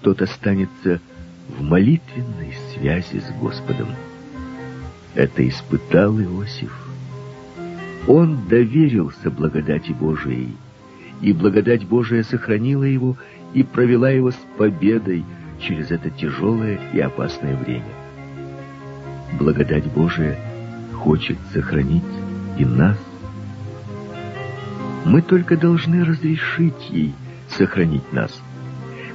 Тот 0.00 0.22
останется 0.22 1.00
в 1.48 1.62
молитвенной 1.62 2.54
связи 2.72 3.20
с 3.20 3.30
Господом. 3.40 3.88
Это 5.14 5.46
испытал 5.46 6.18
Иосиф. 6.20 6.72
Он 8.08 8.48
доверился 8.48 9.30
благодати 9.30 9.92
Божией, 9.92 10.56
и 11.22 11.32
благодать 11.32 11.86
Божия 11.86 12.24
сохранила 12.24 12.82
его 12.82 13.16
и 13.54 13.62
провела 13.62 14.10
его 14.10 14.32
с 14.32 14.38
победой 14.58 15.24
через 15.60 15.90
это 15.90 16.10
тяжелое 16.10 16.78
и 16.92 17.00
опасное 17.00 17.56
время. 17.56 17.94
Благодать 19.38 19.86
Божия 19.86 20.36
хочет 20.92 21.38
сохранить 21.52 22.02
и 22.58 22.64
нас. 22.64 22.98
Мы 25.04 25.22
только 25.22 25.56
должны 25.56 26.04
разрешить 26.04 26.90
ей 26.90 27.14
сохранить 27.48 28.12
нас. 28.12 28.42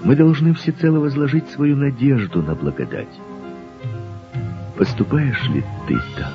Мы 0.03 0.15
должны 0.15 0.53
всецело 0.53 0.99
возложить 0.99 1.49
свою 1.49 1.75
надежду 1.75 2.41
на 2.41 2.55
благодать. 2.55 3.19
Поступаешь 4.77 5.43
ли 5.49 5.63
ты 5.87 5.95
так? 6.17 6.33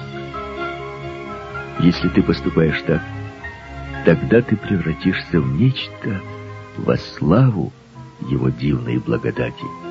Если 1.81 2.09
ты 2.09 2.23
поступаешь 2.23 2.81
так, 2.87 3.03
тогда 4.05 4.43
ты 4.43 4.57
превратишься 4.57 5.41
в 5.41 5.61
нечто 5.61 6.21
во 6.77 6.97
славу 6.97 7.73
его 8.29 8.49
дивной 8.49 8.99
благодати. 8.99 9.82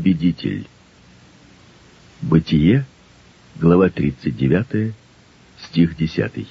Победитель. 0.00 0.66
Бытие, 2.22 2.86
глава 3.56 3.90
39, 3.90 4.94
стих 5.58 5.94
10. 5.94 6.48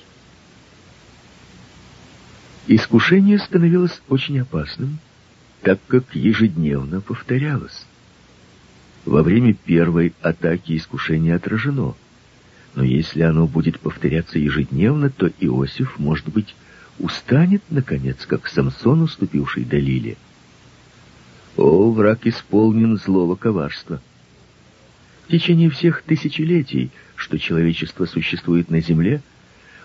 Искушение 2.67 3.39
становилось 3.39 4.03
очень 4.07 4.39
опасным, 4.39 4.99
так 5.63 5.79
как 5.87 6.13
ежедневно 6.13 7.01
повторялось. 7.01 7.87
Во 9.05 9.23
время 9.23 9.55
первой 9.55 10.13
атаки 10.21 10.77
искушение 10.77 11.33
отражено, 11.33 11.95
но 12.75 12.83
если 12.83 13.23
оно 13.23 13.47
будет 13.47 13.79
повторяться 13.79 14.37
ежедневно, 14.37 15.09
то 15.09 15.25
Иосиф, 15.39 15.97
может 15.97 16.27
быть, 16.29 16.55
устанет, 16.99 17.63
наконец, 17.71 18.27
как 18.27 18.47
Самсон, 18.47 19.01
уступивший 19.01 19.65
Далиле– 19.65 20.17
о, 21.57 21.91
враг 21.91 22.25
исполнен 22.25 22.97
злого 22.97 23.35
коварства. 23.35 24.01
В 25.27 25.31
течение 25.31 25.69
всех 25.69 26.01
тысячелетий, 26.03 26.91
что 27.15 27.37
человечество 27.37 28.05
существует 28.05 28.69
на 28.71 28.81
земле, 28.81 29.21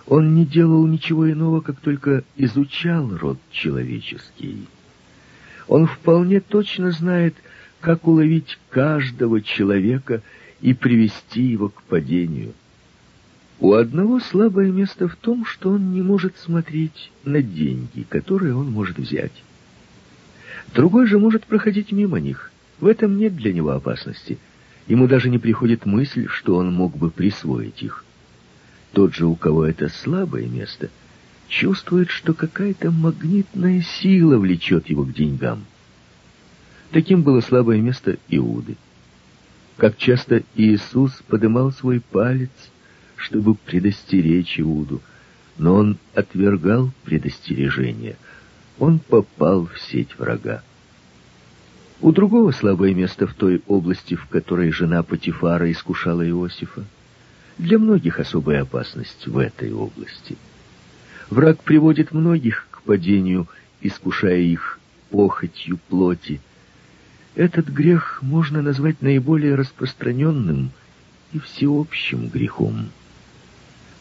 он 0.06 0.34
не 0.34 0.44
делал 0.44 0.86
ничего 0.86 1.30
иного, 1.30 1.60
как 1.60 1.80
только 1.80 2.24
изучал 2.36 3.16
род 3.16 3.38
человеческий. 3.50 4.66
Он 5.68 5.86
вполне 5.86 6.40
точно 6.40 6.90
знает, 6.90 7.34
как 7.80 8.06
уловить 8.06 8.58
каждого 8.70 9.40
человека 9.40 10.22
и 10.60 10.74
привести 10.74 11.42
его 11.42 11.68
к 11.68 11.82
падению. 11.82 12.52
У 13.60 13.72
одного 13.72 14.20
слабое 14.20 14.70
место 14.70 15.08
в 15.08 15.16
том, 15.16 15.44
что 15.44 15.70
он 15.70 15.92
не 15.92 16.02
может 16.02 16.36
смотреть 16.38 17.10
на 17.24 17.40
деньги, 17.42 18.04
которые 18.08 18.54
он 18.54 18.70
может 18.70 18.98
взять. 18.98 19.32
Другой 20.72 21.06
же 21.06 21.18
может 21.18 21.44
проходить 21.44 21.92
мимо 21.92 22.18
них. 22.18 22.50
В 22.80 22.86
этом 22.86 23.18
нет 23.18 23.36
для 23.36 23.52
него 23.52 23.70
опасности. 23.70 24.38
Ему 24.86 25.06
даже 25.06 25.30
не 25.30 25.38
приходит 25.38 25.86
мысль, 25.86 26.26
что 26.28 26.56
он 26.56 26.72
мог 26.72 26.96
бы 26.96 27.10
присвоить 27.10 27.82
их. 27.82 28.04
Тот 28.92 29.14
же, 29.14 29.26
у 29.26 29.34
кого 29.34 29.64
это 29.66 29.88
слабое 29.88 30.46
место, 30.46 30.90
чувствует, 31.48 32.10
что 32.10 32.34
какая-то 32.34 32.90
магнитная 32.90 33.82
сила 33.82 34.38
влечет 34.38 34.88
его 34.88 35.04
к 35.04 35.12
деньгам. 35.12 35.64
Таким 36.90 37.22
было 37.22 37.40
слабое 37.40 37.80
место 37.80 38.18
Иуды. 38.28 38.76
Как 39.76 39.96
часто 39.96 40.42
Иисус 40.54 41.12
подымал 41.26 41.72
свой 41.72 42.00
палец, 42.00 42.50
чтобы 43.16 43.54
предостеречь 43.54 44.60
Иуду, 44.60 45.00
но 45.58 45.74
он 45.74 45.98
отвергал 46.14 46.92
предостережение— 47.04 48.16
он 48.78 48.98
попал 48.98 49.66
в 49.66 49.78
сеть 49.80 50.18
врага. 50.18 50.62
У 52.00 52.12
другого 52.12 52.50
слабое 52.50 52.94
место 52.94 53.26
в 53.26 53.34
той 53.34 53.62
области, 53.66 54.14
в 54.14 54.26
которой 54.26 54.70
жена 54.70 55.02
Патифара 55.02 55.70
искушала 55.70 56.26
Иосифа. 56.28 56.84
Для 57.56 57.78
многих 57.78 58.18
особая 58.18 58.62
опасность 58.62 59.26
в 59.26 59.38
этой 59.38 59.72
области. 59.72 60.36
Враг 61.30 61.62
приводит 61.62 62.12
многих 62.12 62.66
к 62.70 62.82
падению, 62.82 63.48
искушая 63.80 64.40
их 64.40 64.80
похотью 65.10 65.78
плоти. 65.88 66.40
Этот 67.36 67.68
грех 67.68 68.18
можно 68.22 68.60
назвать 68.60 69.00
наиболее 69.00 69.54
распространенным 69.54 70.70
и 71.32 71.38
всеобщим 71.38 72.28
грехом. 72.28 72.90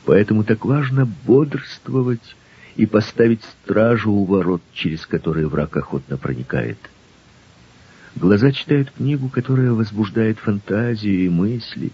Поэтому 0.06 0.44
так 0.44 0.66
важно 0.66 1.08
бодрствовать 1.26 2.36
и 2.76 2.86
поставить 2.86 3.44
стражу 3.44 4.12
у 4.12 4.26
ворот, 4.26 4.62
через 4.74 5.06
которые 5.06 5.48
враг 5.48 5.76
охотно 5.78 6.18
проникает. 6.18 6.78
Глаза 8.16 8.52
читают 8.52 8.92
книгу, 8.92 9.30
которая 9.30 9.72
возбуждает 9.72 10.40
фантазию 10.40 11.26
и 11.26 11.30
мысли, 11.30 11.92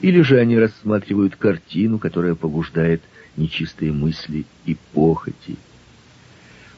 или 0.00 0.20
же 0.22 0.38
они 0.38 0.58
рассматривают 0.58 1.36
картину, 1.36 1.98
которая 1.98 2.34
побуждает 2.34 3.02
нечистые 3.36 3.92
мысли 3.92 4.44
и 4.66 4.76
похоти. 4.92 5.56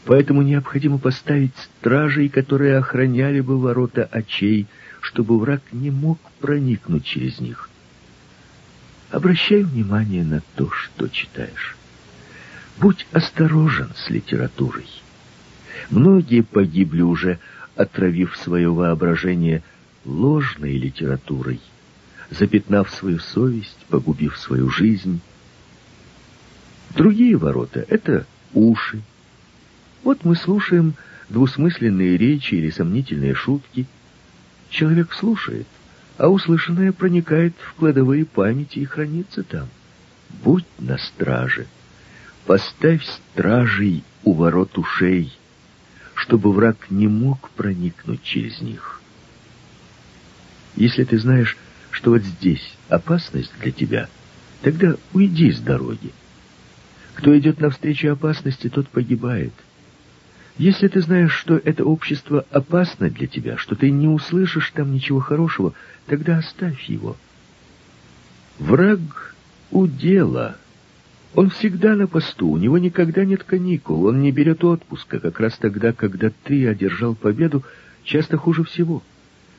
Поэтому 0.04 0.42
необходимо 0.42 0.98
поставить 0.98 1.56
стражей, 1.56 2.28
которые 2.28 2.76
охраняли 2.76 3.40
бы 3.40 3.58
ворота 3.58 4.04
очей, 4.04 4.66
чтобы 5.00 5.38
враг 5.38 5.62
не 5.72 5.90
мог 5.90 6.18
проникнуть 6.40 7.04
через 7.04 7.40
них. 7.40 7.68
Обращай 9.10 9.62
внимание 9.62 10.24
на 10.24 10.42
то, 10.54 10.70
что 10.70 11.08
читаешь. 11.08 11.76
Будь 12.78 13.06
осторожен 13.12 13.90
с 13.96 14.10
литературой. 14.10 14.86
Многие 15.90 16.42
погибли 16.42 17.00
уже, 17.00 17.38
отравив 17.74 18.36
свое 18.36 18.70
воображение 18.70 19.62
ложной 20.04 20.76
литературой, 20.76 21.60
запятнав 22.30 22.90
свою 22.90 23.18
совесть, 23.18 23.78
погубив 23.88 24.36
свою 24.38 24.68
жизнь. 24.68 25.20
Другие 26.94 27.36
ворота— 27.36 27.84
это 27.88 28.26
уши. 28.52 29.00
Вот 30.02 30.24
мы 30.24 30.36
слушаем 30.36 30.94
двусмысленные 31.30 32.16
речи 32.16 32.54
или 32.54 32.70
сомнительные 32.70 33.34
шутки. 33.34 33.86
Человек 34.68 35.14
слушает, 35.14 35.66
а 36.18 36.28
услышанное 36.28 36.92
проникает 36.92 37.54
в 37.58 37.74
кладовые 37.74 38.24
памяти 38.26 38.80
и 38.80 38.84
хранится 38.84 39.42
там. 39.42 39.68
Будь 40.42 40.66
на 40.78 40.98
страже. 40.98 41.66
Поставь 42.46 43.04
стражей 43.04 44.04
у 44.22 44.32
ворот 44.32 44.78
ушей, 44.78 45.32
чтобы 46.14 46.52
враг 46.52 46.76
не 46.90 47.08
мог 47.08 47.50
проникнуть 47.50 48.22
через 48.22 48.60
них. 48.60 49.00
Если 50.76 51.02
ты 51.02 51.18
знаешь, 51.18 51.56
что 51.90 52.12
вот 52.12 52.22
здесь 52.22 52.76
опасность 52.88 53.52
для 53.60 53.72
тебя, 53.72 54.08
тогда 54.62 54.94
уйди 55.12 55.50
с 55.50 55.58
дороги. 55.58 56.12
Кто 57.14 57.36
идет 57.36 57.60
навстречу 57.60 58.12
опасности, 58.12 58.68
тот 58.68 58.88
погибает. 58.90 59.52
Если 60.56 60.86
ты 60.86 61.00
знаешь, 61.00 61.34
что 61.34 61.56
это 61.56 61.84
общество 61.84 62.46
опасно 62.52 63.10
для 63.10 63.26
тебя, 63.26 63.56
что 63.56 63.74
ты 63.74 63.90
не 63.90 64.06
услышишь 64.06 64.70
там 64.70 64.94
ничего 64.94 65.18
хорошего, 65.18 65.72
тогда 66.06 66.38
оставь 66.38 66.84
его. 66.84 67.16
Враг 68.58 69.34
у 69.72 69.88
дела. 69.88 70.56
Он 71.36 71.50
всегда 71.50 71.94
на 71.96 72.06
посту, 72.06 72.48
у 72.48 72.56
него 72.56 72.78
никогда 72.78 73.26
нет 73.26 73.44
каникул, 73.44 74.06
он 74.06 74.22
не 74.22 74.32
берет 74.32 74.64
отпуска, 74.64 75.20
как 75.20 75.38
раз 75.38 75.58
тогда, 75.58 75.92
когда 75.92 76.32
ты 76.44 76.66
одержал 76.66 77.14
победу, 77.14 77.62
часто 78.04 78.38
хуже 78.38 78.64
всего. 78.64 79.02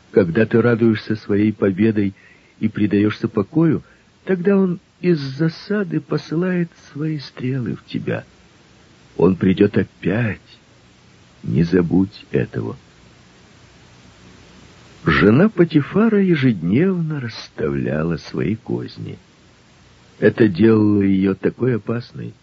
Когда 0.10 0.48
ты 0.48 0.60
радуешься 0.60 1.16
своей 1.16 1.54
победой 1.54 2.16
и 2.60 2.68
предаешься 2.68 3.28
покою, 3.28 3.84
тогда 4.26 4.58
он 4.58 4.80
из 5.02 5.20
засады 5.20 6.02
посылает 6.02 6.72
свои 6.92 7.20
стрелы 7.20 7.76
в 7.76 7.86
тебя. 7.86 8.24
Он 9.16 9.36
придет 9.36 9.78
опять. 9.78 10.42
Не 11.44 11.62
забудь 11.62 12.26
этого. 12.32 12.76
Жена 15.06 15.48
Патифара 15.48 16.24
ежедневно 16.24 17.22
расставляла 17.22 18.18
свои 18.18 18.56
козни. 18.56 19.20
Это 20.20 20.48
делало 20.48 21.02
ее 21.02 21.36
такой 21.36 21.76
опасной. 21.76 22.34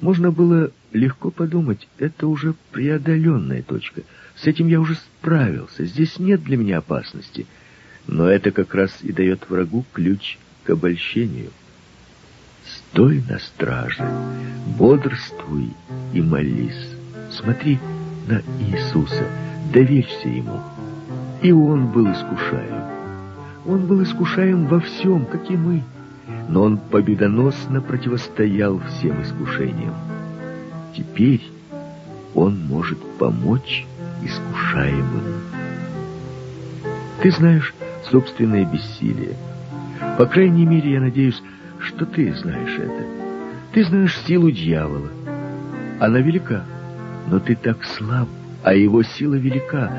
Можно 0.00 0.30
было 0.30 0.70
легко 0.92 1.30
подумать, 1.30 1.88
это 1.98 2.26
уже 2.26 2.54
преодоленная 2.72 3.62
точка. 3.62 4.02
С 4.36 4.46
этим 4.46 4.66
я 4.66 4.80
уже 4.80 4.96
справился, 4.96 5.84
здесь 5.84 6.18
нет 6.18 6.42
для 6.42 6.56
меня 6.56 6.78
опасности. 6.78 7.46
Но 8.06 8.28
это 8.28 8.50
как 8.50 8.74
раз 8.74 8.98
и 9.02 9.12
дает 9.12 9.48
врагу 9.48 9.86
ключ 9.92 10.38
к 10.64 10.70
обольщению. 10.70 11.50
Стой 12.66 13.22
на 13.28 13.38
страже, 13.38 14.04
бодрствуй 14.76 15.70
и 16.12 16.20
молись. 16.20 16.88
Смотри 17.30 17.78
на 18.26 18.42
Иисуса, 18.60 19.26
доверься 19.72 20.28
Ему. 20.28 20.60
И 21.42 21.52
Он 21.52 21.90
был 21.90 22.10
искушаем. 22.12 22.82
Он 23.66 23.86
был 23.86 24.02
искушаем 24.02 24.66
во 24.66 24.80
всем, 24.80 25.26
как 25.26 25.48
и 25.50 25.56
мы. 25.56 25.82
Но 26.48 26.62
Он 26.62 26.78
победоносно 26.78 27.80
противостоял 27.80 28.80
всем 28.80 29.22
искушениям. 29.22 29.94
Теперь 30.96 31.42
Он 32.34 32.58
может 32.66 32.98
помочь 33.18 33.86
искушаемым. 34.22 35.42
Ты 37.22 37.30
знаешь 37.30 37.74
собственное 38.10 38.64
бессилие. 38.64 39.36
По 40.18 40.26
крайней 40.26 40.66
мере, 40.66 40.92
я 40.92 41.00
надеюсь, 41.00 41.42
что 41.78 42.04
ты 42.04 42.34
знаешь 42.34 42.78
это. 42.78 43.04
Ты 43.72 43.84
знаешь 43.84 44.18
силу 44.26 44.50
дьявола. 44.50 45.08
Она 46.00 46.18
велика, 46.18 46.64
но 47.28 47.38
ты 47.38 47.54
так 47.54 47.84
слаб, 47.84 48.28
а 48.62 48.74
его 48.74 49.02
сила 49.02 49.34
велика. 49.34 49.90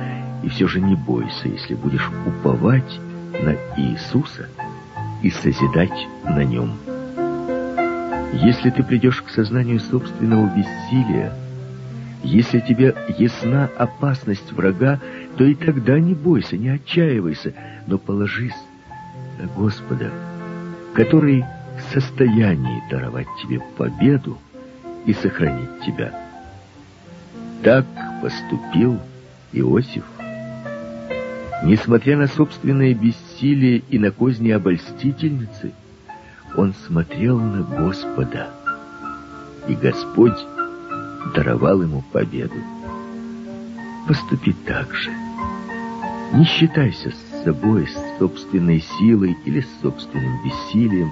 И 0.44 0.50
все 0.50 0.68
же 0.68 0.82
не 0.82 0.96
бойся, 0.96 1.48
если 1.48 1.74
будешь 1.76 2.10
уповать 2.28 3.00
на 3.42 3.56
Иисуса 3.78 4.50
и 5.24 5.32
созидать 5.32 6.08
на 6.24 6.44
нем. 6.44 6.78
Если 8.34 8.70
ты 8.70 8.84
придешь 8.84 9.22
к 9.22 9.30
сознанию 9.30 9.80
собственного 9.80 10.48
бессилия, 10.48 11.34
если 12.24 12.60
тебе 12.60 12.96
ясна 13.18 13.70
опасность 13.78 14.52
врага, 14.52 15.00
то 15.38 15.44
и 15.44 15.56
тогда 15.56 16.00
не 16.00 16.14
бойся, 16.14 16.58
не 16.58 16.70
отчаивайся, 16.70 17.54
но 17.88 17.98
положись 17.98 18.56
на 19.40 19.48
Господа, 19.48 20.12
который 20.94 21.44
в 21.78 21.94
состоянии 21.94 22.84
даровать 22.90 23.28
тебе 23.42 23.62
победу 23.78 24.38
и 25.06 25.14
сохранить 25.14 25.82
тебя. 25.86 26.14
Так 27.64 27.86
поступил 28.22 29.00
Иосиф. 29.52 30.04
Несмотря 31.64 32.18
на 32.18 32.28
собственное 32.28 32.94
бессилие 32.94 33.84
и 33.90 33.98
на 33.98 34.12
козни 34.12 34.52
обольстительницы, 34.52 35.72
он 36.58 36.74
смотрел 36.74 37.40
на 37.40 37.64
Господа, 37.64 38.50
и 39.68 39.74
Господь 39.74 40.38
даровал 41.34 41.82
ему 41.82 42.04
победу. 42.12 42.56
Поступи 44.08 44.54
так 44.66 44.94
же. 44.94 45.10
Не 46.34 46.44
считайся 46.44 47.12
с 47.12 47.44
собой, 47.46 47.88
с 47.88 48.20
собственной 48.20 48.82
силой 48.82 49.38
или 49.46 49.62
с 49.62 49.82
собственным 49.82 50.44
бессилием. 50.44 51.12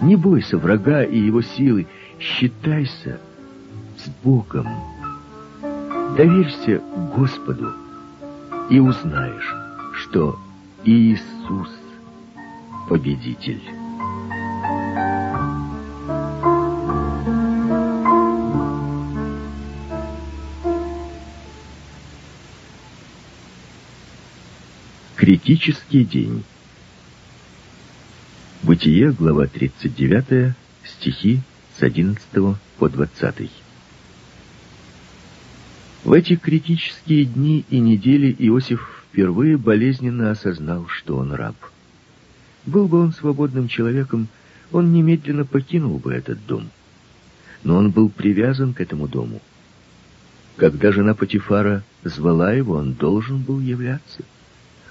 Не 0.00 0.16
бойся 0.16 0.56
врага 0.56 1.02
и 1.02 1.18
его 1.18 1.42
силы. 1.42 1.86
Считайся 2.18 3.20
с 3.98 4.08
Богом. 4.24 4.66
Доверься 6.16 6.80
Господу 7.14 7.74
и 8.70 8.80
узнаешь, 8.80 9.54
что 10.16 10.38
Иисус— 10.86 11.68
победитель. 12.88 13.60
Критический 25.16 26.04
день. 26.04 26.44
Бытие, 28.62 29.12
глава 29.12 29.46
39, 29.46 30.54
стихи 30.82 31.40
с 31.78 31.82
11 31.82 32.56
по 32.78 32.88
20. 32.88 33.50
В 36.04 36.12
эти 36.12 36.36
критические 36.36 37.26
дни 37.26 37.66
и 37.68 37.80
недели 37.80 38.34
Иосиф 38.38 39.05
впервые 39.08 39.56
болезненно 39.56 40.30
осознал, 40.30 40.86
что 40.88 41.16
он 41.16 41.32
раб. 41.32 41.56
Был 42.66 42.88
бы 42.88 43.00
он 43.00 43.12
свободным 43.12 43.68
человеком, 43.68 44.28
он 44.72 44.92
немедленно 44.92 45.44
покинул 45.44 45.98
бы 45.98 46.12
этот 46.12 46.44
дом. 46.46 46.70
Но 47.62 47.76
он 47.76 47.90
был 47.90 48.08
привязан 48.08 48.74
к 48.74 48.80
этому 48.80 49.08
дому. 49.08 49.40
Когда 50.56 50.90
жена 50.90 51.14
Патифара 51.14 51.82
звала 52.02 52.52
его, 52.52 52.74
он 52.74 52.94
должен 52.94 53.42
был 53.42 53.60
являться. 53.60 54.22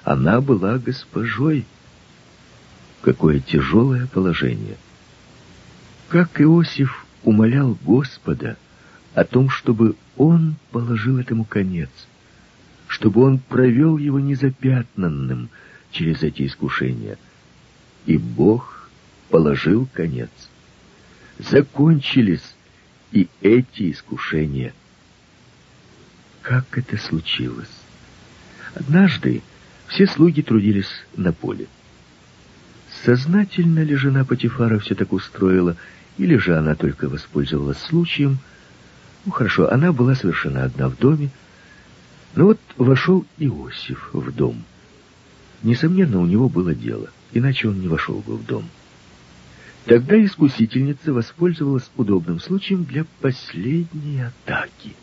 Она 0.03 0.39
была 0.41 0.77
госпожой. 0.77 1.65
Какое 3.01 3.39
тяжелое 3.39 4.07
положение. 4.07 4.77
Как 6.07 6.39
Иосиф 6.39 7.05
умолял 7.23 7.77
Господа 7.83 8.57
о 9.13 9.23
том, 9.23 9.49
чтобы 9.49 9.95
он 10.17 10.55
положил 10.71 11.17
этому 11.19 11.45
конец, 11.45 11.89
чтобы 12.95 13.23
он 13.23 13.39
провел 13.39 13.97
его 13.97 14.21
незапятнанным 14.21 15.49
через 15.91 16.23
эти 16.23 16.45
искушения. 16.47 17.17
И 18.05 18.17
Бог 18.17 18.89
положил 19.29 19.85
конец. 19.91 20.29
Закончились 21.37 22.55
и 23.11 23.27
эти 23.41 23.91
искушения. 23.91 24.73
Как 26.41 26.77
это 26.77 26.95
случилось? 26.95 27.75
Однажды 28.75 29.41
все 29.87 30.07
слуги 30.07 30.41
трудились 30.41 31.03
на 31.17 31.33
поле. 31.33 31.67
Сознательно 33.03 33.81
ли 33.83 33.95
жена 33.95 34.23
Патифара 34.23 34.79
все 34.79 34.95
так 34.95 35.11
устроила, 35.11 35.75
или 36.17 36.37
же 36.37 36.57
она 36.57 36.75
только 36.75 37.09
воспользовалась 37.09 37.79
случаем? 37.79 38.37
Ну, 39.25 39.33
хорошо, 39.33 39.69
она 39.69 39.91
была 39.91 40.15
совершенно 40.15 40.63
одна 40.63 40.87
в 40.87 40.97
доме. 40.97 41.29
Но 42.35 42.45
вот 42.45 42.59
вошел 42.77 43.25
Иосиф 43.37 44.09
в 44.13 44.31
дом. 44.33 44.63
Несомненно, 45.63 46.19
у 46.19 46.25
него 46.25 46.49
было 46.49 46.75
дело, 46.75 47.09
иначе 47.33 47.69
он 47.69 47.79
не 47.79 47.87
вошел 47.87 48.19
бы 48.19 48.35
в 48.35 48.45
дом. 48.45 48.69
Тогда 49.85 50.23
искусительница 50.23 51.13
воспользовалась 51.13 51.89
удобным 51.95 52.39
случаем 52.39 52.83
для 52.83 53.05
последней 53.21 54.21
атаки. 54.21 54.93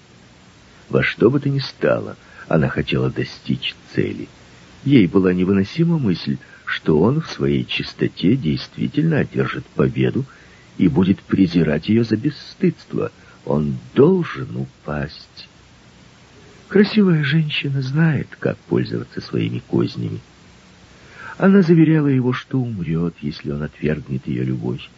Во 0.88 1.02
что 1.02 1.30
бы 1.30 1.40
то 1.40 1.48
ни 1.48 1.58
стало, 1.58 2.16
она 2.48 2.68
хотела 2.68 3.10
достичь 3.10 3.74
цели— 3.94 4.28
Ей 4.84 5.06
была 5.06 5.32
невыносима 5.32 5.98
мысль, 5.98 6.38
что 6.64 6.98
он 6.98 7.20
в 7.20 7.30
своей 7.30 7.64
чистоте 7.64 8.36
действительно 8.36 9.18
одержит 9.18 9.64
победу 9.66 10.24
и 10.78 10.88
будет 10.88 11.20
презирать 11.20 11.88
ее 11.88 12.02
за 12.02 12.16
бесстыдство. 12.16 13.12
Он 13.44 13.76
должен 13.94 14.56
упасть. 14.56 15.48
Красивая 16.72 17.22
женщина 17.22 17.82
знает, 17.82 18.28
как 18.40 18.56
пользоваться 18.56 19.20
своими 19.20 19.58
кознями. 19.58 20.20
Она 21.36 21.60
заверяла 21.60 22.06
его, 22.06 22.32
что 22.32 22.58
умрет, 22.58 23.14
если 23.20 23.50
он 23.50 23.62
отвергнет 23.62 24.26
ее 24.26 24.42
любовь. 24.42 24.88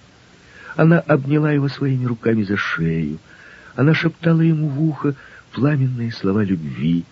Она 0.77 1.01
обняла 1.01 1.51
его 1.51 1.69
своими 1.69 2.05
руками 2.05 2.45
за 2.45 2.57
шею. 2.57 3.19
Она 3.75 3.93
шептала 3.93 4.41
ему 4.41 4.69
в 4.69 4.81
ухо 4.85 5.17
пламенные 5.51 6.13
слова 6.13 6.45
любви. 6.45 7.05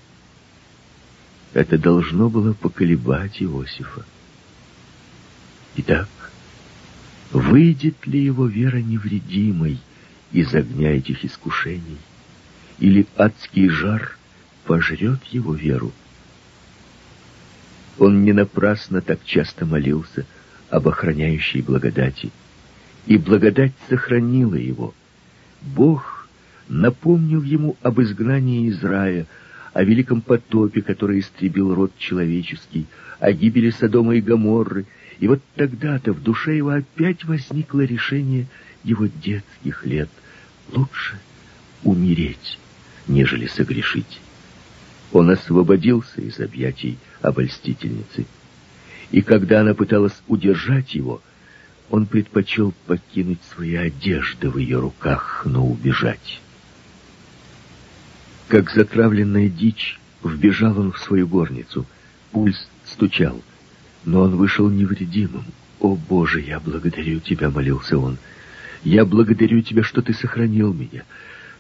Это 1.55 1.77
должно 1.77 2.31
было 2.31 2.53
поколебать 2.53 3.42
Иосифа. 3.42 4.05
Итак, 5.75 6.09
выйдет 7.33 8.07
ли 8.07 8.22
его 8.22 8.46
вера 8.46 8.77
невредимой 8.77 9.81
из 10.31 10.55
огня 10.55 10.96
этих 10.96 11.25
искушений? 11.25 11.98
Или 12.79 13.09
адский 13.16 13.68
жар 13.68 14.18
пожрет 14.64 15.22
его 15.25 15.55
веру? 15.55 15.92
Он 17.98 18.25
не 18.25 18.33
напрасно 18.33 19.01
так 19.01 19.25
часто 19.25 19.66
молился 19.66 20.27
об 20.70 20.88
охраняющей 20.88 21.61
благодати. 21.61 22.31
И 23.07 23.18
благодать 23.18 23.72
сохранила 23.88 24.55
его. 24.55 24.94
Бог 25.61 26.29
напомнил 26.68 27.42
ему 27.42 27.77
об 27.83 28.01
изгнании 28.01 28.68
из 28.68 28.83
рая, 28.83 29.27
о 29.72 29.85
великом 29.85 30.22
потопе, 30.22 30.83
который 30.83 31.20
истребил 31.20 31.75
род 31.75 31.92
человеческий, 31.98 32.87
о 33.20 33.33
гибели 33.33 33.70
Содома 33.70 34.16
и 34.16 34.20
Гоморры, 34.20 34.87
и 35.18 35.29
вот 35.29 35.42
тогда-то 35.55 36.12
в 36.12 36.22
душе 36.22 36.57
его 36.57 36.70
опять 36.70 37.25
возникло 37.25 37.81
решение 37.81 38.46
его 38.83 39.07
детских 39.07 39.85
лет. 39.85 40.09
Лучше 40.72 41.18
умереть, 41.85 42.59
нежели 43.07 43.46
согрешить. 43.46 44.22
Он 45.12 45.31
освободился 45.31 46.20
из 46.22 46.40
объятий 46.40 46.98
обольстительницы. 47.20 48.27
И 49.11 49.20
когда 49.20 49.61
она 49.61 49.75
пыталась 49.75 50.22
удержать 50.27 50.94
его, 50.94 51.20
он 51.90 52.07
предпочел 52.07 52.72
покинуть 52.87 53.40
свои 53.55 53.75
одежды 53.75 54.48
в 54.48 54.57
ее 54.57 54.79
руках, 54.79 55.42
но 55.44 55.66
убежать. 55.66 56.40
Как 58.48 58.70
затравленная 58.70 59.48
дичь, 59.48 60.01
вбежал 60.25 60.79
он 60.79 60.92
в 60.92 60.98
свою 60.98 61.29
горницу. 61.29 61.85
Пульс 62.31 62.66
стучал, 62.85 63.42
но 64.05 64.22
он 64.22 64.37
вышел 64.37 64.68
невредимым. 64.70 65.44
«О, 65.81 65.96
Боже, 65.96 66.40
я 66.40 66.61
благодарю 66.61 67.20
Тебя»,— 67.20 67.51
молился 67.51 67.98
он. 67.98 68.16
«Я 68.85 69.05
благодарю 69.05 69.61
Тебя, 69.61 69.83
что 69.83 70.01
Ты 70.01 70.14
сохранил 70.14 70.72
меня. 70.72 71.03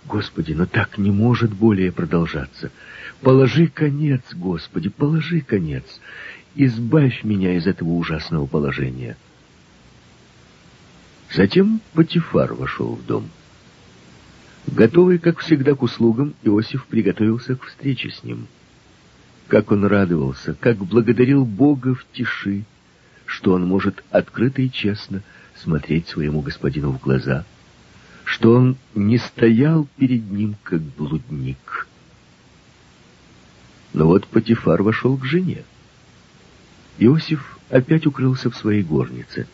Господи, 0.06 0.52
но 0.52 0.66
так 0.66 0.98
не 0.98 1.10
может 1.10 1.52
более 1.52 1.92
продолжаться. 1.92 2.70
Положи 3.20 3.68
конец, 3.68 4.22
Господи, 4.32 4.88
положи 4.88 5.40
конец. 5.40 5.84
Избавь 6.54 7.22
меня 7.24 7.56
из 7.56 7.66
этого 7.66 7.90
ужасного 7.90 8.46
положения». 8.46 9.16
Затем 11.34 11.80
Патифар 11.94 12.52
вошел 12.52 12.94
в 12.94 13.06
дом. 13.06 13.30
Готовый, 14.66 15.18
как 15.18 15.38
всегда, 15.38 15.74
к 15.74 15.82
услугам, 15.82 16.34
Иосиф 16.42 16.86
приготовился 16.86 17.56
к 17.56 17.64
встрече 17.64 18.10
с 18.10 18.22
ним. 18.22 18.46
Как 19.48 19.72
он 19.72 19.84
радовался, 19.84 20.54
как 20.54 20.76
благодарил 20.76 21.44
Бога 21.44 21.94
в 21.94 22.06
тиши, 22.12 22.64
что 23.24 23.54
он 23.54 23.66
может 23.66 24.04
открыто 24.10 24.62
и 24.62 24.70
честно 24.70 25.22
смотреть 25.56 26.08
своему 26.08 26.42
господину 26.42 26.92
в 26.92 27.00
глаза, 27.00 27.44
что 28.32 28.54
он 28.54 28.76
не 28.94 29.18
стоял 29.18 29.86
перед 29.98 30.30
ним, 30.30 30.56
как 30.62 30.80
блудник. 30.80 31.86
Но 33.92 34.06
вот 34.06 34.26
Патифар 34.26 34.82
вошел 34.82 35.18
к 35.18 35.24
жене. 35.26 35.64
Иосиф 36.96 37.58
опять 37.68 38.06
укрылся 38.06 38.50
в 38.50 38.56
своей 38.56 38.82
горнице. 38.82 39.46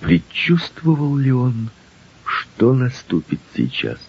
Предчувствовал 0.00 1.16
ли 1.16 1.30
он, 1.30 1.70
что 2.24 2.74
наступит 2.74 3.38
сейчас? 3.54 4.00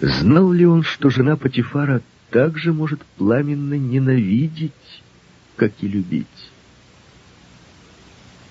Знал 0.00 0.52
ли 0.52 0.66
он, 0.66 0.82
что 0.82 1.08
жена 1.08 1.36
Патифара 1.36 2.02
также 2.28 2.74
может 2.74 3.02
пламенно 3.16 3.78
ненавидеть, 3.78 5.02
как 5.56 5.72
и 5.80 5.88
любить? 5.88 6.50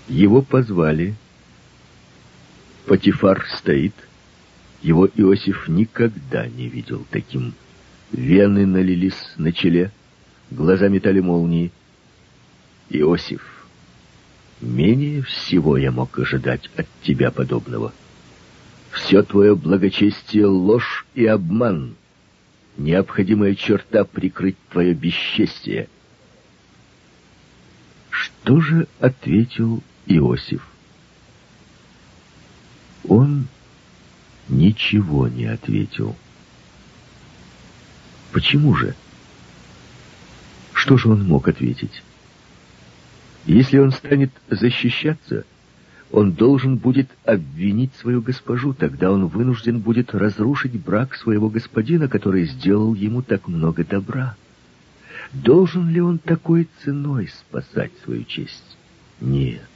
Его 0.07 0.41
позвали. 0.41 1.15
Патифар 2.85 3.45
стоит. 3.57 3.93
Его 4.81 5.07
Иосиф 5.07 5.67
никогда 5.67 6.47
не 6.47 6.67
видел 6.67 7.05
таким. 7.09 7.53
Вены 8.11 8.65
налились 8.65 9.33
на 9.37 9.51
челе, 9.51 9.91
глаза 10.51 10.87
метали 10.87 11.19
молнии. 11.19 11.71
Иосиф, 12.89 13.41
менее 14.61 15.23
всего 15.23 15.77
я 15.77 15.91
мог 15.91 16.19
ожидать 16.19 16.69
от 16.77 16.85
тебя 17.01 17.31
подобного. 17.31 17.93
Все 18.91 19.23
твое 19.23 19.55
благочестие— 19.55 20.45
ложь 20.45 21.05
и 21.15 21.25
обман. 21.25 21.95
Необходимая 22.77 23.55
черта— 23.55 24.03
прикрыть 24.05 24.57
твое 24.69 24.93
бесчестие. 24.93 25.89
Что 28.11 28.61
же 28.61 28.87
ответил 28.99 29.81
Иосиф? 30.05 30.61
Он 33.07 33.47
ничего 34.49 35.27
не 35.27 35.45
ответил. 35.45 36.15
Почему 38.31 38.75
же? 38.75 38.95
Что 40.73 40.97
же 40.97 41.09
он 41.09 41.25
мог 41.25 41.47
ответить? 41.47 42.03
Если 43.45 43.77
он 43.77 43.91
станет 43.91 44.31
защищаться, 44.49 45.45
он 46.11 46.33
должен 46.33 46.77
будет 46.77 47.09
обвинить 47.25 47.93
свою 47.95 48.21
госпожу, 48.21 48.73
тогда 48.73 49.11
он 49.11 49.27
вынужден 49.27 49.79
будет 49.79 50.13
разрушить 50.13 50.73
брак 50.79 51.15
своего 51.15 51.49
господина, 51.49 52.07
который 52.07 52.45
сделал 52.45 52.93
ему 52.93 53.21
так 53.21 53.47
много 53.47 53.83
добра. 53.83 54.35
Должен 55.33 55.89
ли 55.89 56.01
он 56.01 56.19
такой 56.19 56.67
ценой 56.83 57.27
спасать 57.27 57.91
свою 58.03 58.23
честь? 58.23 58.77
Нет. 59.19 59.67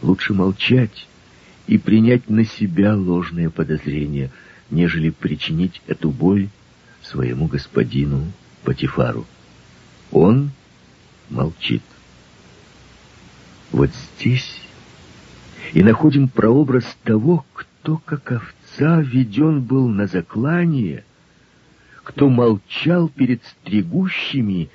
Лучше 0.00 0.34
молчать 0.34 1.06
и 1.66 1.78
принять 1.78 2.28
на 2.28 2.44
себя 2.44 2.94
ложные 2.96 3.50
подозрения, 3.50 4.30
нежели 4.70 5.10
причинить 5.10 5.82
эту 5.86 6.10
боль 6.10 6.48
своему 7.02 7.46
господину 7.46 8.32
Патифару. 8.64 9.26
Он 10.10 10.50
молчит. 11.30 11.82
Вот 13.70 13.90
здесь 13.94 14.60
и 15.72 15.82
находим 15.82 16.28
прообраз 16.28 16.84
того, 17.02 17.44
кто, 17.54 17.96
как 18.04 18.32
овца, 18.32 19.00
веден 19.00 19.62
был 19.62 19.88
на 19.88 20.06
заклание, 20.06 21.04
кто 22.02 22.28
молчал 22.28 23.08
перед 23.08 23.42
стригущими, 23.44 24.68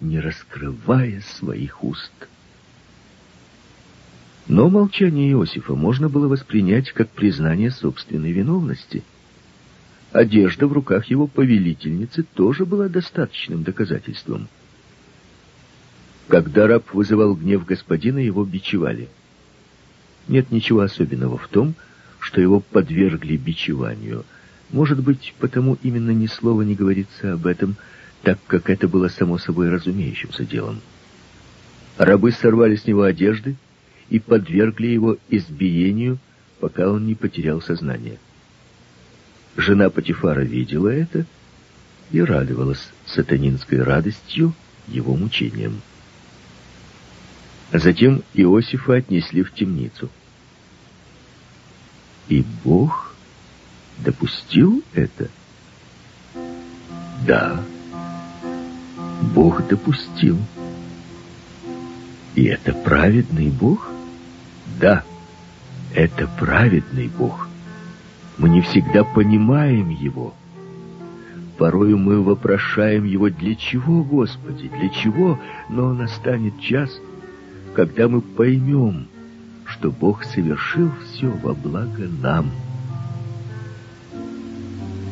не 0.00 0.20
раскрывая 0.20 1.20
своих 1.20 1.84
уст. 1.84 2.12
Но 4.48 4.68
молчание 4.68 5.30
Иосифа 5.32 5.74
можно 5.74 6.08
было 6.08 6.26
воспринять 6.26 6.90
как 6.92 7.08
признание 7.10 7.70
собственной 7.70 8.32
виновности. 8.32 9.04
Одежда 10.10 10.66
в 10.66 10.72
руках 10.72 11.06
его 11.06 11.26
повелительницы 11.26 12.24
тоже 12.34 12.66
была 12.66 12.88
достаточным 12.88 13.62
доказательством. 13.62 14.48
Когда 16.28 16.66
раб 16.66 16.92
вызывал 16.92 17.34
гнев 17.34 17.64
господина, 17.64 18.18
его 18.18 18.44
бичевали. 18.44 19.08
Нет 20.28 20.50
ничего 20.50 20.80
особенного 20.80 21.38
в 21.38 21.48
том, 21.48 21.74
что 22.18 22.40
его 22.40 22.60
подвергли 22.60 23.36
бичеванию. 23.36 24.24
Может 24.70 25.02
быть, 25.02 25.34
потому 25.38 25.78
именно 25.82 26.10
ни 26.10 26.26
слова 26.26 26.62
не 26.62 26.74
говорится 26.74 27.34
об 27.34 27.46
этом, 27.46 27.76
так 28.22 28.38
как 28.46 28.70
это 28.70 28.88
было 28.88 29.08
само 29.08 29.38
собой 29.38 29.70
разумеющимся 29.70 30.44
делом. 30.44 30.80
Рабы 31.98 32.32
сорвали 32.32 32.76
с 32.76 32.86
него 32.86 33.02
одежды 33.02 33.56
и 34.12 34.18
подвергли 34.18 34.88
его 34.88 35.16
избиению, 35.30 36.18
пока 36.60 36.86
он 36.90 37.06
не 37.06 37.14
потерял 37.14 37.62
сознание. 37.62 38.18
Жена 39.56 39.88
Патифара 39.88 40.42
видела 40.42 40.90
это 40.90 41.24
и 42.10 42.20
радовалась 42.20 42.90
сатанинской 43.06 43.82
радостью 43.82 44.52
его 44.86 45.16
мучениям. 45.16 45.80
Затем 47.72 48.22
Иосифа 48.34 48.96
отнесли 48.96 49.42
в 49.42 49.54
темницу. 49.54 50.10
И 52.28 52.44
Бог 52.64 53.14
допустил 54.04 54.84
это? 54.92 55.30
Да, 57.26 57.64
Бог 59.34 59.66
допустил. 59.68 60.36
И 62.34 62.44
это 62.44 62.74
праведный 62.74 63.48
Бог? 63.48 63.88
Да, 64.80 65.04
это 65.94 66.28
праведный 66.38 67.08
Бог. 67.08 67.48
Мы 68.38 68.48
не 68.48 68.60
всегда 68.62 69.04
понимаем 69.04 69.90
Его. 69.90 70.34
Порою 71.58 71.98
мы 71.98 72.22
вопрошаем 72.22 73.04
Его, 73.04 73.28
для 73.28 73.54
чего, 73.54 74.02
Господи, 74.02 74.68
для 74.68 74.88
чего? 74.88 75.38
Но 75.68 75.92
настанет 75.92 76.58
час, 76.60 76.90
когда 77.74 78.08
мы 78.08 78.20
поймем, 78.20 79.06
что 79.66 79.90
Бог 79.90 80.24
совершил 80.24 80.90
все 81.04 81.28
во 81.28 81.54
благо 81.54 82.08
нам. 82.20 82.50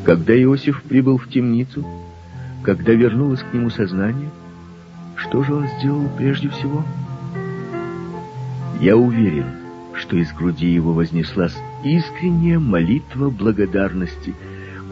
Когда 0.05 0.35
Иосиф 0.43 0.83
прибыл 0.83 1.19
в 1.19 1.29
темницу, 1.29 1.87
когда 2.63 2.93
вернулось 2.93 3.43
к 3.43 3.55
нему 3.55 3.71
сознание, 3.71 4.31
что 5.17 5.43
же 5.45 5.55
он 5.55 5.69
сделал 5.79 6.09
прежде 6.17 6.49
всего? 6.49 6.85
Я 8.79 8.97
уверен, 8.97 9.47
что 9.95 10.17
из 10.17 10.33
груди 10.33 10.67
его 10.67 10.93
вознеслась 10.93 11.57
искренняя 11.85 12.59
молитва 12.59 13.31
благодарности. 13.31 14.35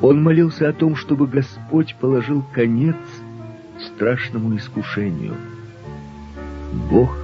Он 0.02 0.22
молился 0.22 0.68
о 0.68 0.72
том, 0.72 0.96
чтобы 0.96 1.26
Господь 1.26 1.94
положил 1.96 2.44
конец 2.52 2.96
страшному 3.78 4.56
искушению. 4.56 5.34
Бог 6.90 7.16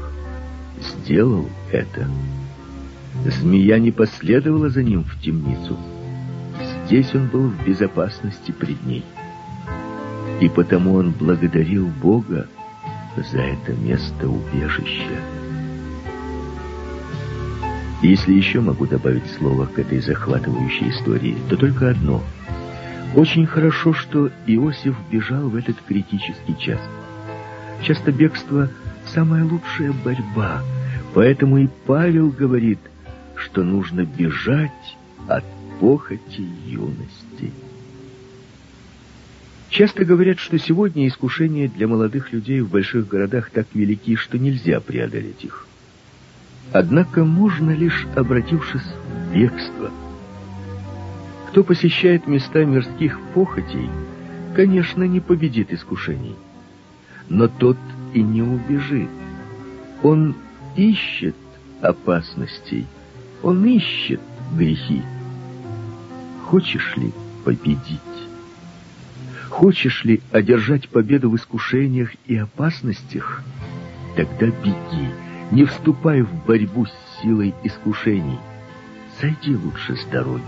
сделал 0.80 1.48
это. 1.72 2.08
Змея 3.26 3.78
не 3.78 3.90
последовала 3.90 4.68
за 4.70 4.82
ним 4.82 5.04
в 5.04 5.20
темницу. 5.20 5.78
Здесь 6.86 7.14
он 7.14 7.28
был 7.28 7.48
в 7.48 7.64
безопасности 7.64 8.52
пред 8.52 8.84
ней. 8.84 9.04
И 10.40 10.48
потому 10.48 10.94
он 10.94 11.12
благодарил 11.12 11.86
Бога 12.02 12.48
за 13.16 13.38
это 13.38 13.72
место 13.72 14.28
убежища. 14.28 15.20
Если 18.04 18.34
еще 18.34 18.60
могу 18.60 18.86
добавить 18.86 19.26
слово 19.38 19.64
к 19.64 19.78
этой 19.78 19.98
захватывающей 19.98 20.90
истории, 20.90 21.38
то 21.48 21.56
только 21.56 21.88
одно. 21.88 22.22
Очень 23.16 23.46
хорошо, 23.46 23.94
что 23.94 24.30
Иосиф 24.46 24.94
бежал 25.10 25.48
в 25.48 25.56
этот 25.56 25.76
критический 25.88 26.54
час. 26.60 26.80
Часто 27.82 28.12
бегство— 28.12 28.68
самая 29.06 29.42
лучшая 29.42 29.94
борьба, 30.04 30.62
поэтому 31.14 31.56
и 31.56 31.68
Павел 31.86 32.28
говорит, 32.28 32.78
что 33.36 33.62
нужно 33.62 34.04
бежать 34.04 34.70
от 35.26 35.44
похоти 35.80 36.46
юности. 36.66 37.52
Часто 39.70 40.04
говорят, 40.04 40.38
что 40.40 40.58
сегодня 40.58 41.08
искушения 41.08 41.70
для 41.70 41.88
молодых 41.88 42.34
людей 42.34 42.60
в 42.60 42.68
больших 42.68 43.08
городах 43.08 43.48
так 43.48 43.66
велики, 43.72 44.16
что 44.16 44.36
нельзя 44.36 44.80
преодолеть 44.80 45.42
их. 45.42 45.66
Однако 46.72 47.24
можно 47.24 47.70
лишь 47.70 48.06
обратившись 48.16 48.82
в 48.82 49.34
бегство. 49.34 49.90
Кто 51.48 51.62
посещает 51.62 52.26
места 52.26 52.64
мирских 52.64 53.20
похотей, 53.32 53.88
конечно, 54.56 55.04
не 55.04 55.20
победит 55.20 55.72
искушений. 55.72 56.36
Но 57.28 57.48
тот 57.48 57.78
и 58.12 58.22
не 58.22 58.42
убежит. 58.42 59.08
Он 60.02 60.34
ищет 60.76 61.36
опасностей, 61.80 62.86
он 63.42 63.64
ищет 63.64 64.20
грехи. 64.56 65.02
Хочешь 66.44 66.96
ли 66.96 67.12
победить? 67.44 68.00
Хочешь 69.48 70.04
ли 70.04 70.20
одержать 70.32 70.88
победу 70.88 71.30
в 71.30 71.36
искушениях 71.36 72.10
и 72.26 72.36
опасностях? 72.36 73.42
Тогда 74.16 74.46
беги, 74.46 75.08
не 75.50 75.64
вступай 75.64 76.22
в 76.22 76.44
борьбу 76.46 76.86
с 76.86 77.22
силой 77.22 77.54
искушений. 77.62 78.38
Сойди 79.20 79.56
лучше 79.56 79.96
с 79.96 80.04
дороги. 80.06 80.42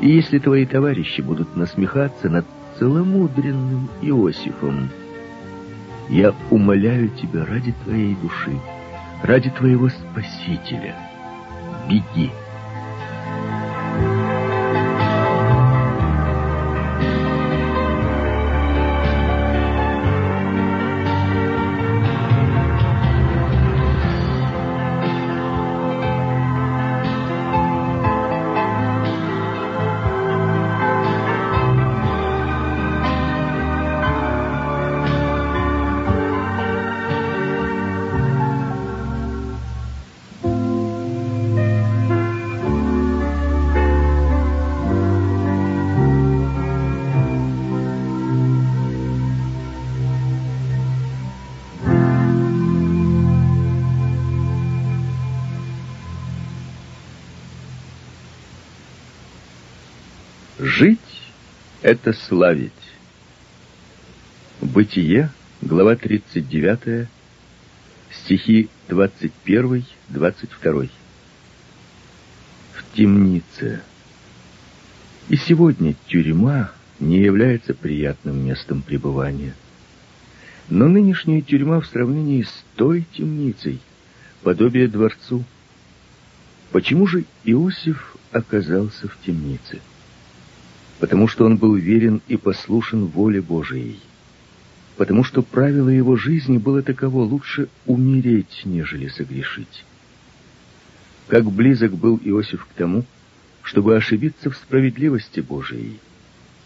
И 0.00 0.08
если 0.08 0.38
твои 0.38 0.66
товарищи 0.66 1.20
будут 1.20 1.56
насмехаться 1.56 2.28
над 2.28 2.44
целомудренным 2.78 3.88
Иосифом, 4.02 4.90
я 6.08 6.34
умоляю 6.50 7.08
тебя 7.08 7.46
ради 7.46 7.72
твоей 7.84 8.14
души, 8.16 8.58
ради 9.22 9.50
твоего 9.50 9.88
Спасителя, 9.88 10.94
беги. 11.88 12.30
Это 61.84 62.12
славить. 62.14 62.72
Бытие, 64.62 65.30
глава 65.60 65.96
39, 65.96 67.08
стихи 68.10 68.70
21-22. 68.88 70.88
В 72.72 72.96
темнице. 72.96 73.82
И 75.28 75.36
сегодня 75.36 75.94
тюрьма 76.06 76.72
не 77.00 77.18
является 77.18 77.74
приятным 77.74 78.42
местом 78.42 78.80
пребывания. 78.80 79.52
Но 80.70 80.88
нынешняя 80.88 81.42
тюрьма 81.42 81.82
в 81.82 81.86
сравнении 81.86 82.44
с 82.44 82.64
той 82.76 83.04
темницей— 83.12 83.78
подобие 84.42 84.88
дворцу. 84.88 85.44
Почему 86.72 87.06
же 87.06 87.26
Иосиф 87.44 88.16
оказался 88.32 89.06
в 89.06 89.18
темнице?— 89.20 89.82
потому 91.04 91.28
что 91.28 91.44
он 91.44 91.58
был 91.58 91.74
верен 91.74 92.22
и 92.28 92.38
послушен 92.38 93.04
воле 93.04 93.42
Божией, 93.42 94.00
потому 94.96 95.22
что 95.22 95.42
правило 95.42 95.90
его 95.90 96.16
жизни 96.16 96.56
было 96.56 96.82
таково 96.82 97.24
лучше 97.24 97.68
умереть, 97.84 98.62
нежели 98.64 99.08
согрешить. 99.08 99.84
Как 101.28 101.44
близок 101.44 101.92
был 101.92 102.18
Иосиф 102.24 102.64
к 102.64 102.72
тому, 102.72 103.04
чтобы 103.62 103.94
ошибиться 103.94 104.48
в 104.48 104.56
справедливости 104.56 105.40
Божией, 105.40 106.00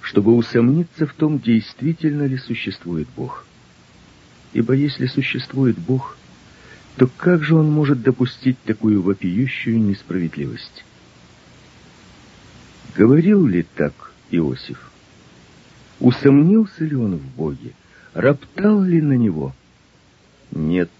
чтобы 0.03 0.37
усомниться 0.37 1.09
в 1.09 1.15
том, 1.15 1.41
действительно 1.41 2.23
ли 2.23 2.37
существует 2.37 3.09
Бог. 3.17 3.45
Ибо 4.53 4.75
если 4.75 5.07
существует 5.07 5.77
Бог, 5.79 6.17
то 6.97 7.09
как 7.17 7.43
же 7.43 7.57
он 7.57 7.73
может 7.73 8.03
допустить 8.03 8.63
такую 8.63 9.03
вопиющую 9.03 9.81
несправедливость? 9.81 10.85
Говорил 12.95 13.45
ли 13.45 13.67
так 13.75 14.08
Иосиф. 14.31 14.91
Усомнился 16.01 16.85
ли 16.85 16.95
он 16.95 17.17
в 17.17 17.37
Боге? 17.37 17.73
Роптал 18.15 18.83
ли 18.83 19.01
на 19.01 19.15
него? 19.15 19.55
Нет, 20.51 20.91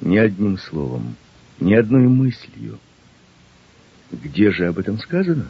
ни 0.00 0.16
одним 0.16 0.58
словом, 0.58 1.16
ни 1.60 1.74
одной 1.74 2.08
мыслью. 2.08 2.78
Где 4.10 4.50
же 4.50 4.66
об 4.66 4.78
этом 4.78 4.98
сказано? 4.98 5.48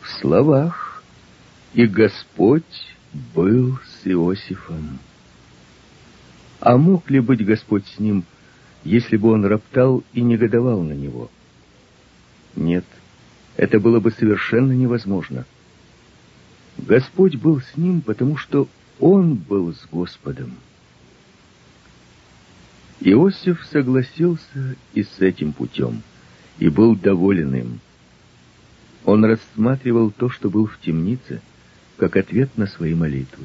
В 0.00 0.08
словах. 0.20 1.02
И 1.74 1.86
Господь 1.86 2.94
был 3.34 3.78
с 3.84 4.06
Иосифом. 4.06 4.98
А 6.60 6.76
мог 6.76 7.10
ли 7.10 7.20
быть 7.20 7.44
Господь 7.44 7.86
с 7.86 7.98
ним, 7.98 8.24
если 8.82 9.16
бы 9.16 9.30
он 9.30 9.44
роптал 9.44 10.02
и 10.14 10.22
негодовал 10.22 10.82
на 10.82 10.92
него? 10.92 11.30
Нет, 12.54 12.84
это 13.56 13.78
было 13.78 14.00
бы 14.00 14.10
совершенно 14.10 14.72
невозможно.— 14.72 15.44
Господь 16.78 17.36
был 17.36 17.60
с 17.60 17.76
ним, 17.76 18.00
потому 18.00 18.36
что 18.36 18.68
он 19.00 19.34
был 19.34 19.74
с 19.74 19.86
Господом. 19.90 20.54
Иосиф 23.00 23.66
согласился 23.70 24.76
и 24.94 25.02
с 25.02 25.20
этим 25.20 25.52
путем, 25.52 26.02
и 26.58 26.68
был 26.68 26.96
доволен 26.96 27.54
им. 27.54 27.80
Он 29.04 29.24
рассматривал 29.24 30.10
то, 30.10 30.28
что 30.28 30.50
был 30.50 30.66
в 30.66 30.78
темнице, 30.80 31.40
как 31.96 32.16
ответ 32.16 32.56
на 32.56 32.66
свои 32.66 32.94
молитвы, 32.94 33.44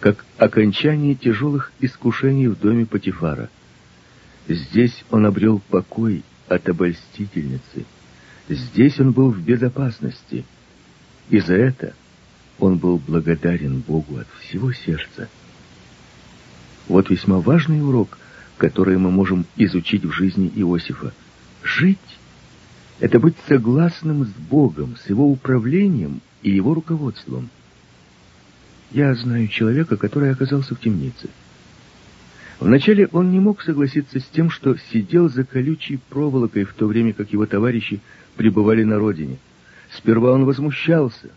как 0.00 0.24
окончание 0.38 1.14
тяжелых 1.14 1.72
искушений 1.80 2.48
в 2.48 2.58
доме 2.58 2.86
Патифара. 2.86 3.50
Здесь 4.48 5.04
он 5.10 5.26
обрел 5.26 5.60
покой 5.70 6.22
от 6.48 6.68
обольстительницы. 6.68 7.84
Здесь 8.48 8.98
он 9.00 9.12
был 9.12 9.30
в 9.30 9.40
безопасности. 9.40 10.44
И 11.30 11.38
за 11.40 11.54
это 11.54 11.94
он 12.58 12.78
был 12.78 12.98
благодарен 12.98 13.80
Богу 13.80 14.18
от 14.18 14.28
всего 14.40 14.72
сердца. 14.72 15.28
Вот 16.88 17.10
весьма 17.10 17.38
важный 17.38 17.82
урок, 17.82 18.18
который 18.58 18.98
мы 18.98 19.10
можем 19.10 19.46
изучить 19.56 20.04
в 20.04 20.12
жизни 20.12 20.52
Иосифа. 20.54 21.12
Жить— 21.62 21.98
это 23.00 23.18
быть 23.18 23.36
согласным 23.48 24.24
с 24.24 24.30
Богом, 24.30 24.96
с 24.96 25.08
Его 25.08 25.30
управлением 25.30 26.20
и 26.42 26.50
Его 26.50 26.74
руководством. 26.74 27.50
Я 28.90 29.14
знаю 29.14 29.48
человека, 29.48 29.96
который 29.96 30.30
оказался 30.30 30.74
в 30.74 30.80
темнице. 30.80 31.28
Вначале 32.60 33.08
он 33.08 33.32
не 33.32 33.40
мог 33.40 33.62
согласиться 33.62 34.20
с 34.20 34.24
тем, 34.26 34.50
что 34.50 34.76
сидел 34.92 35.28
за 35.28 35.44
колючей 35.44 35.98
проволокой, 36.10 36.64
в 36.64 36.74
то 36.74 36.86
время 36.86 37.12
как 37.12 37.32
его 37.32 37.46
товарищи 37.46 38.00
пребывали 38.36 38.84
на 38.84 38.98
родине. 38.98 39.38
Сперва 39.90 40.32
он 40.32 40.44
возмущался, 40.44 41.30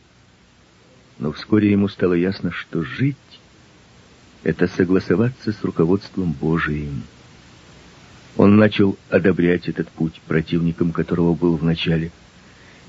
но 1.20 1.32
вскоре 1.32 1.72
ему 1.72 1.88
стало 1.88 2.14
ясно, 2.14 2.52
что 2.52 2.84
жить— 2.84 3.16
это 4.44 4.68
согласоваться 4.68 5.52
с 5.52 5.64
руководством 5.64 6.34
Божиим. 6.34 7.04
Он 8.38 8.58
начал 8.58 8.98
одобрять 9.10 9.70
этот 9.70 9.88
путь, 9.90 10.22
противником 10.28 10.92
которого 10.92 11.34
был 11.34 11.56
вначале, 11.56 12.12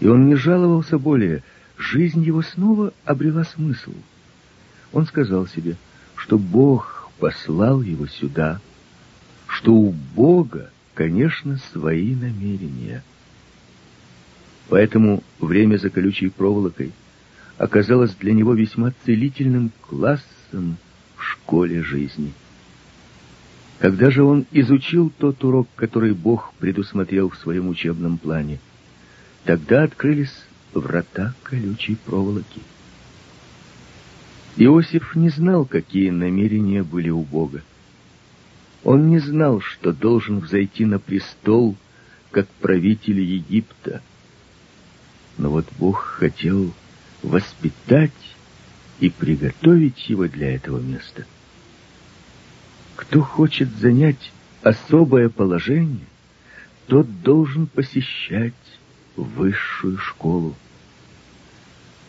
и 0.01 0.09
он 0.09 0.27
не 0.27 0.35
жаловался 0.35 0.99
более, 0.99 1.43
жизнь 1.79 2.22
его 2.22 2.43
снова 2.43 2.93
обрела 3.05 3.45
смысл. 3.45 3.95
Он 4.93 5.07
сказал 5.07 5.47
себе, 5.47 5.77
что 6.16 6.39
Бог 6.39 7.11
послал 7.18 7.81
его 7.81 8.07
сюда, 8.07 8.61
что 9.47 9.72
у 9.72 9.93
Бога, 9.93 10.70
конечно, 10.95 11.59
свои 11.72 12.14
намерения. 12.14 13.03
Поэтому 14.68 15.22
время 15.39 15.77
за 15.77 15.91
колючей 15.91 16.29
проволокой 16.29 16.93
оказалось 17.59 18.15
для 18.15 18.33
него 18.33 18.55
весьма 18.55 18.93
целительным 19.05 19.71
классом 19.83 20.77
в 21.17 21.23
школе 21.23 21.83
жизни. 21.83 22.33
Когда 23.79 24.11
же 24.11 24.23
он 24.23 24.47
изучил 24.53 25.13
тот 25.19 25.43
урок, 25.45 25.69
который 25.77 26.13
Бог 26.13 26.53
предусмотрел 26.59 27.31
в 27.31 27.37
своем 27.37 27.69
учебном 27.69 28.19
плане, 28.19 28.59
тогда 29.45 29.85
открылись 29.85 30.33
врата 30.73 31.35
колючей 31.43 31.97
проволоки. 31.97 32.61
Иосиф 34.57 35.15
не 35.15 35.29
знал, 35.29 35.67
какие 35.67 36.09
намерения 36.11 36.83
были 36.83 37.11
у 37.11 37.23
Бога. 37.23 37.63
Он 38.85 39.09
не 39.09 39.19
знал, 39.19 39.61
что 39.61 39.93
должен 39.93 40.41
взойти 40.41 40.87
на 40.87 40.99
престол, 40.99 41.77
как 42.31 42.49
правитель 42.61 43.21
Египта. 43.21 44.01
Но 45.37 45.51
вот 45.51 45.67
Бог 45.79 46.03
хотел 46.03 46.73
воспитать 47.23 48.12
и 49.01 49.11
приготовить 49.11 50.09
его 50.09 50.27
для 50.27 50.55
этого 50.55 50.81
места. 50.81 51.25
Кто 52.97 53.21
хочет 53.21 53.69
занять 53.77 54.33
особое 54.62 55.29
положение, 55.29 56.07
тот 56.87 57.23
должен 57.23 57.67
посещать 57.67 58.55
высшую 59.17 59.99
школу. 59.99 60.55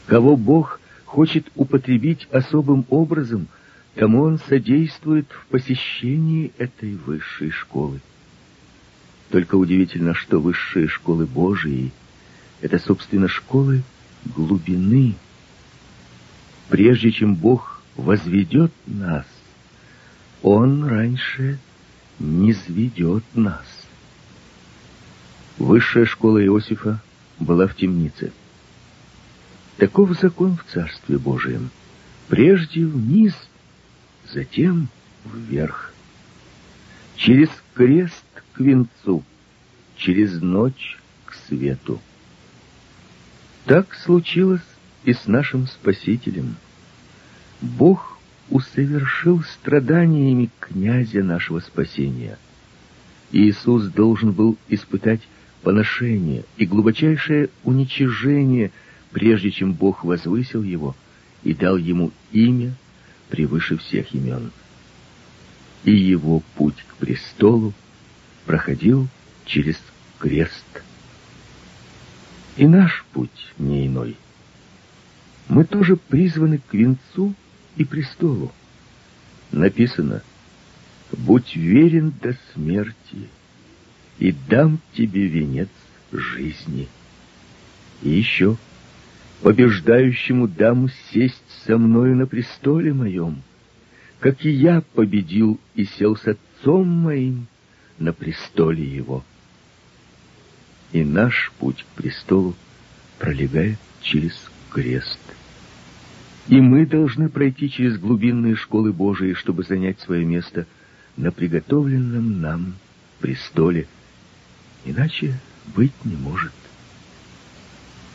Кого 0.05 0.37
Бог 0.37 0.79
хочет 1.05 1.47
употребить 1.55 2.27
особым 2.31 2.85
образом, 2.89 3.47
тому 3.95 4.21
он 4.21 4.39
содействует 4.39 5.27
в 5.29 5.47
посещении 5.47 6.53
этой 6.57 6.95
высшей 6.95 7.51
школы. 7.51 7.99
Только 9.29 9.55
удивительно, 9.55 10.13
что 10.13 10.39
высшие 10.39 10.87
школы 10.87 11.25
Божии— 11.25 11.91
это, 12.61 12.79
собственно, 12.79 13.27
школы 13.27 13.83
глубины. 14.35 15.15
Прежде 16.69 17.11
чем 17.11 17.35
Бог 17.35 17.81
возведет 17.95 18.71
нас, 18.85 19.25
Он 20.41 20.85
раньше 20.85 21.59
не 22.19 22.53
сведет 22.53 23.23
нас. 23.33 23.65
Высшая 25.57 26.05
школа 26.05 26.43
Иосифа 26.43 27.01
была 27.39 27.67
в 27.67 27.75
темнице. 27.75 28.31
Таков 29.77 30.17
закон 30.19 30.57
в 30.57 30.71
Царстве 30.71 31.17
Божием. 31.17 31.69
Прежде 32.27 32.85
вниз, 32.85 33.33
затем 34.31 34.89
вверх. 35.25 35.93
Через 37.15 37.49
крест 37.73 38.23
к 38.53 38.59
венцу, 38.59 39.23
через 39.95 40.41
ночь 40.41 40.97
к 41.25 41.33
свету. 41.47 41.99
Так 43.67 43.93
случилось 43.93 44.61
и 45.03 45.13
с 45.13 45.27
нашим 45.27 45.67
Спасителем. 45.67 46.55
Бог 47.61 48.17
усовершил 48.49 49.43
страданиями 49.43 50.49
князя 50.59 51.21
нашего 51.21 51.59
спасения. 51.59 52.39
Иисус 53.31 53.85
должен 53.85 54.31
был 54.31 54.57
испытать 54.69 55.21
поношение 55.61 56.45
и 56.57 56.65
глубочайшее 56.65 57.49
уничижение– 57.63 58.71
прежде 59.11 59.51
чем 59.51 59.73
Бог 59.73 60.03
возвысил 60.03 60.63
его 60.63 60.95
и 61.43 61.53
дал 61.53 61.77
ему 61.77 62.11
имя 62.31 62.73
превыше 63.29 63.77
всех 63.77 64.13
имен. 64.13 64.51
И 65.83 65.91
его 65.91 66.41
путь 66.55 66.85
к 66.87 66.95
престолу 66.95 67.73
проходил 68.45 69.07
через 69.45 69.77
крест. 70.19 70.83
И 72.57 72.65
наш 72.65 73.05
путь 73.13 73.53
не 73.59 73.85
иной. 73.85 74.17
Мы 75.47 75.63
тоже 75.63 75.95
призваны 75.95 76.57
к 76.57 76.73
венцу 76.73 77.33
и 77.75 77.85
престолу. 77.85 78.51
Написано 79.51 80.23
«Будь 81.11 81.55
верен 81.55 82.11
до 82.21 82.35
смерти, 82.53 83.29
и 84.17 84.33
дам 84.49 84.79
тебе 84.93 85.27
венец 85.27 85.69
жизни». 86.11 86.87
И 88.01 88.09
еще 88.09 88.57
побеждающему 89.41 90.47
дам 90.47 90.89
сесть 91.11 91.43
со 91.65 91.77
мною 91.77 92.15
на 92.15 92.25
престоле 92.25 92.91
моем, 92.91 93.43
как 94.19 94.43
и 94.45 94.49
я 94.49 94.81
победил 94.81 95.59
и 95.75 95.85
сел 95.85 96.15
с 96.15 96.25
отцом 96.25 96.87
моим 96.87 97.47
на 97.99 98.13
престоле 98.13 98.83
его. 98.83 99.23
И 100.91 101.03
наш 101.03 101.51
путь 101.59 101.83
к 101.83 102.01
престолу 102.01 102.55
пролегает 103.19 103.77
через 104.01 104.33
крест. 104.69 105.19
И 106.47 106.61
мы 106.61 106.85
должны 106.85 107.29
пройти 107.29 107.69
через 107.69 107.97
глубинные 107.97 108.55
школы 108.55 108.93
Божии, 108.93 109.33
чтобы 109.33 109.63
занять 109.63 109.99
свое 109.99 110.23
место 110.23 110.65
на 111.17 111.31
приготовленном 111.31 112.41
нам 112.41 112.75
престоле. 113.19 113.87
Иначе 114.85 115.37
быть 115.75 115.93
не 116.05 116.15
может. 116.15 116.53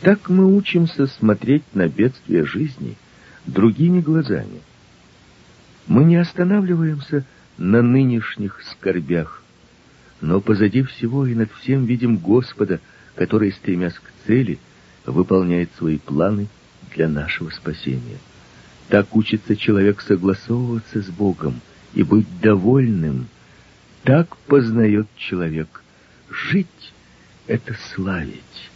Так 0.01 0.29
мы 0.29 0.53
учимся 0.55 1.05
смотреть 1.07 1.63
на 1.73 1.87
бедствия 1.87 2.43
жизни 2.45 2.97
другими 3.45 4.01
глазами. 4.01 4.61
Мы 5.85 6.03
не 6.05 6.15
останавливаемся 6.15 7.25
на 7.57 7.81
нынешних 7.81 8.61
скорбях, 8.71 9.42
но 10.23 10.39
позади 10.39 10.83
всего 10.83 11.27
и 11.27 11.35
над 11.35 11.51
всем 11.51 11.85
видим 11.85 12.15
Господа, 12.15 12.79
который, 13.15 13.51
стремясь 13.51 13.95
к 13.95 14.09
цели, 14.25 14.57
выполняет 15.05 15.69
свои 15.77 15.97
планы 15.97 16.47
для 16.95 17.09
нашего 17.09 17.49
спасения. 17.49 18.19
Так 18.87 19.13
учится 19.17 19.57
человек 19.57 19.99
согласовываться 19.99 21.01
с 21.01 21.07
Богом 21.07 21.59
и 21.93 22.03
быть 22.03 22.25
довольным. 22.39 23.27
Так 24.03 24.37
познает 24.47 25.07
человек. 25.17 25.83
Жить— 26.29 26.93
это 27.47 27.75
славить. 27.93 28.71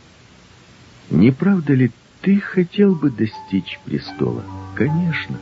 Не 1.09 1.31
правда 1.31 1.73
ли 1.73 1.91
ты 2.23 2.41
хотел 2.41 2.93
бы 2.93 3.09
достичь 3.09 3.79
престола? 3.85 4.43
Конечно. 4.75 5.37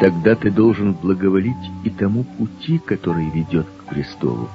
Тогда 0.00 0.34
ты 0.34 0.50
должен 0.50 0.92
благоволить 0.92 1.54
и 1.84 1.90
тому 1.90 2.24
пути, 2.24 2.80
который 2.84 3.30
ведет 3.30 3.66
к 3.66 3.90
престолу. 3.90 4.50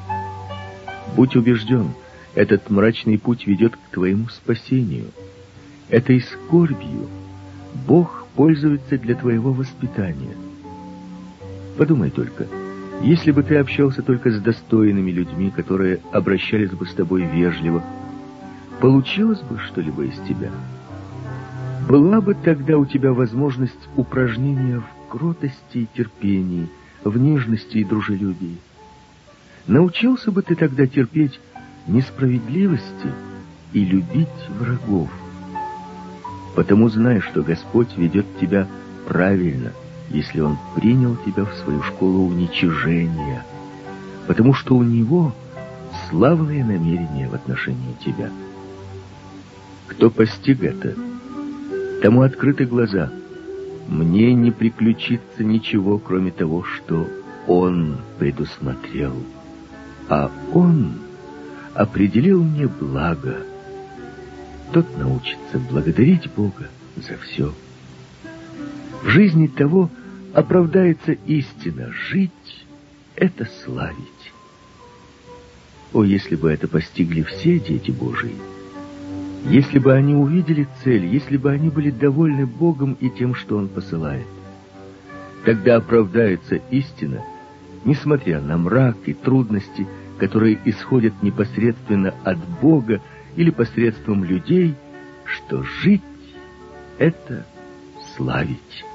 Будь 1.15 1.35
убежден, 1.35 1.89
этот 2.35 2.69
мрачный 2.69 3.19
путь 3.19 3.45
ведет 3.45 3.75
к 3.75 3.91
твоему 3.91 4.27
спасению. 4.29 5.05
Этой 5.89 6.21
скорбью 6.21 7.07
Бог 7.87 8.25
пользуется 8.35 8.97
для 8.97 9.15
твоего 9.15 9.53
воспитания. 9.53 10.35
Подумай 11.77 12.09
только, 12.09 12.47
если 13.01 13.31
бы 13.31 13.43
ты 13.43 13.57
общался 13.57 14.01
только 14.01 14.31
с 14.31 14.39
достойными 14.39 15.11
людьми, 15.11 15.51
которые 15.51 15.99
обращались 16.11 16.71
бы 16.71 16.85
с 16.85 16.93
тобой 16.93 17.23
вежливо, 17.23 17.83
получилось 18.79 19.41
бы 19.41 19.59
что-либо 19.59 20.03
из 20.03 20.17
тебя? 20.27 20.51
Была 21.87 22.21
бы 22.21 22.33
тогда 22.33 22.77
у 22.77 22.85
тебя 22.85 23.11
возможность 23.11 23.89
упражнения 23.97 24.79
в 24.79 25.09
кротости 25.09 25.79
и 25.79 25.87
терпении, 25.93 26.69
в 27.03 27.17
нежности 27.17 27.79
и 27.79 27.83
дружелюбии? 27.83 28.57
Научился 29.67 30.31
бы 30.31 30.41
ты 30.41 30.55
тогда 30.55 30.85
терпеть 30.87 31.39
несправедливости 31.87 33.11
и 33.71 33.85
любить 33.85 34.27
врагов? 34.59 35.09
Потому 36.55 36.89
знай, 36.89 37.21
что 37.21 37.41
Господь 37.43 37.97
ведет 37.97 38.25
тебя 38.39 38.67
правильно, 39.07 39.71
если 40.09 40.41
Он 40.41 40.57
принял 40.75 41.15
тебя 41.25 41.45
в 41.45 41.53
свою 41.55 41.81
школу 41.81 42.27
уничижения, 42.27 43.45
потому 44.27 44.53
что 44.53 44.75
у 44.75 44.83
Него 44.83 45.33
славные 46.09 46.63
намерения 46.65 47.29
в 47.29 47.33
отношении 47.33 47.95
тебя. 48.05 48.29
Кто 49.87 50.09
постиг 50.09 50.61
это, 50.63 50.93
тому 52.01 52.21
открыты 52.21 52.65
глаза. 52.65 53.11
Мне 53.87 54.33
не 54.33 54.51
приключится 54.51 55.43
ничего, 55.43 55.99
кроме 55.99 56.31
того, 56.31 56.63
что 56.63 57.07
Он 57.47 57.97
предусмотрел. 58.19 59.13
А 60.09 60.31
Он 60.53 60.93
определил 61.73 62.43
мне 62.43 62.67
благо. 62.67 63.37
Тот 64.71 64.97
научится 64.97 65.59
благодарить 65.59 66.29
Бога 66.31 66.69
за 66.95 67.17
все. 67.17 67.53
В 69.03 69.09
жизни 69.09 69.47
того 69.47 69.89
оправдается 70.33 71.13
истина. 71.27 71.91
Жить— 71.91 72.65
это 73.15 73.47
славить. 73.63 74.33
О, 75.93 76.03
если 76.03 76.35
бы 76.35 76.51
это 76.51 76.67
постигли 76.67 77.21
все 77.21 77.59
дети 77.59 77.91
Божии! 77.91 78.35
Если 79.45 79.77
бы 79.77 79.93
они 79.93 80.15
увидели 80.15 80.67
цель, 80.83 81.05
если 81.05 81.37
бы 81.37 81.51
они 81.51 81.69
были 81.69 81.91
довольны 81.91 82.45
Богом 82.45 82.97
и 82.99 83.09
тем, 83.09 83.35
что 83.35 83.57
Он 83.57 83.67
посылает, 83.67 84.25
тогда 85.45 85.75
оправдается 85.75 86.61
истина, 86.71 87.21
несмотря 87.85 88.41
на 88.41 88.57
мрак 88.57 88.97
и 89.05 89.13
трудности, 89.13 89.87
которые 90.19 90.59
исходят 90.65 91.13
непосредственно 91.21 92.13
от 92.23 92.37
Бога 92.61 93.01
или 93.35 93.49
посредством 93.49 94.23
людей, 94.23 94.75
что 95.25 95.63
жить— 95.63 96.01
это 96.97 97.45
славить. 98.15 98.85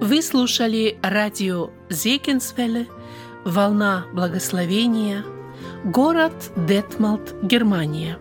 Вы 0.00 0.22
слушали 0.22 0.98
радио 1.02 1.70
Зекинсвелле 1.88 2.86
«Волна 3.44 4.04
благословения», 4.12 5.24
город 5.84 6.32
Детмалт, 6.56 7.34
Германия. 7.42 8.18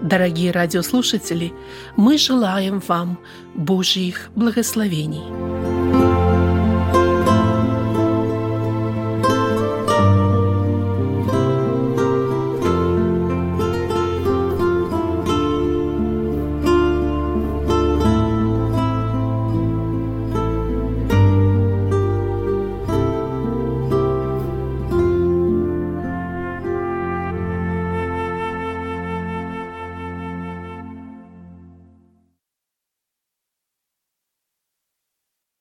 Дорогие 0.00 0.50
радиослушатели, 0.50 1.52
мы 1.96 2.16
желаем 2.16 2.80
вам 2.86 3.18
Божьих 3.54 4.30
благословений. 4.34 5.39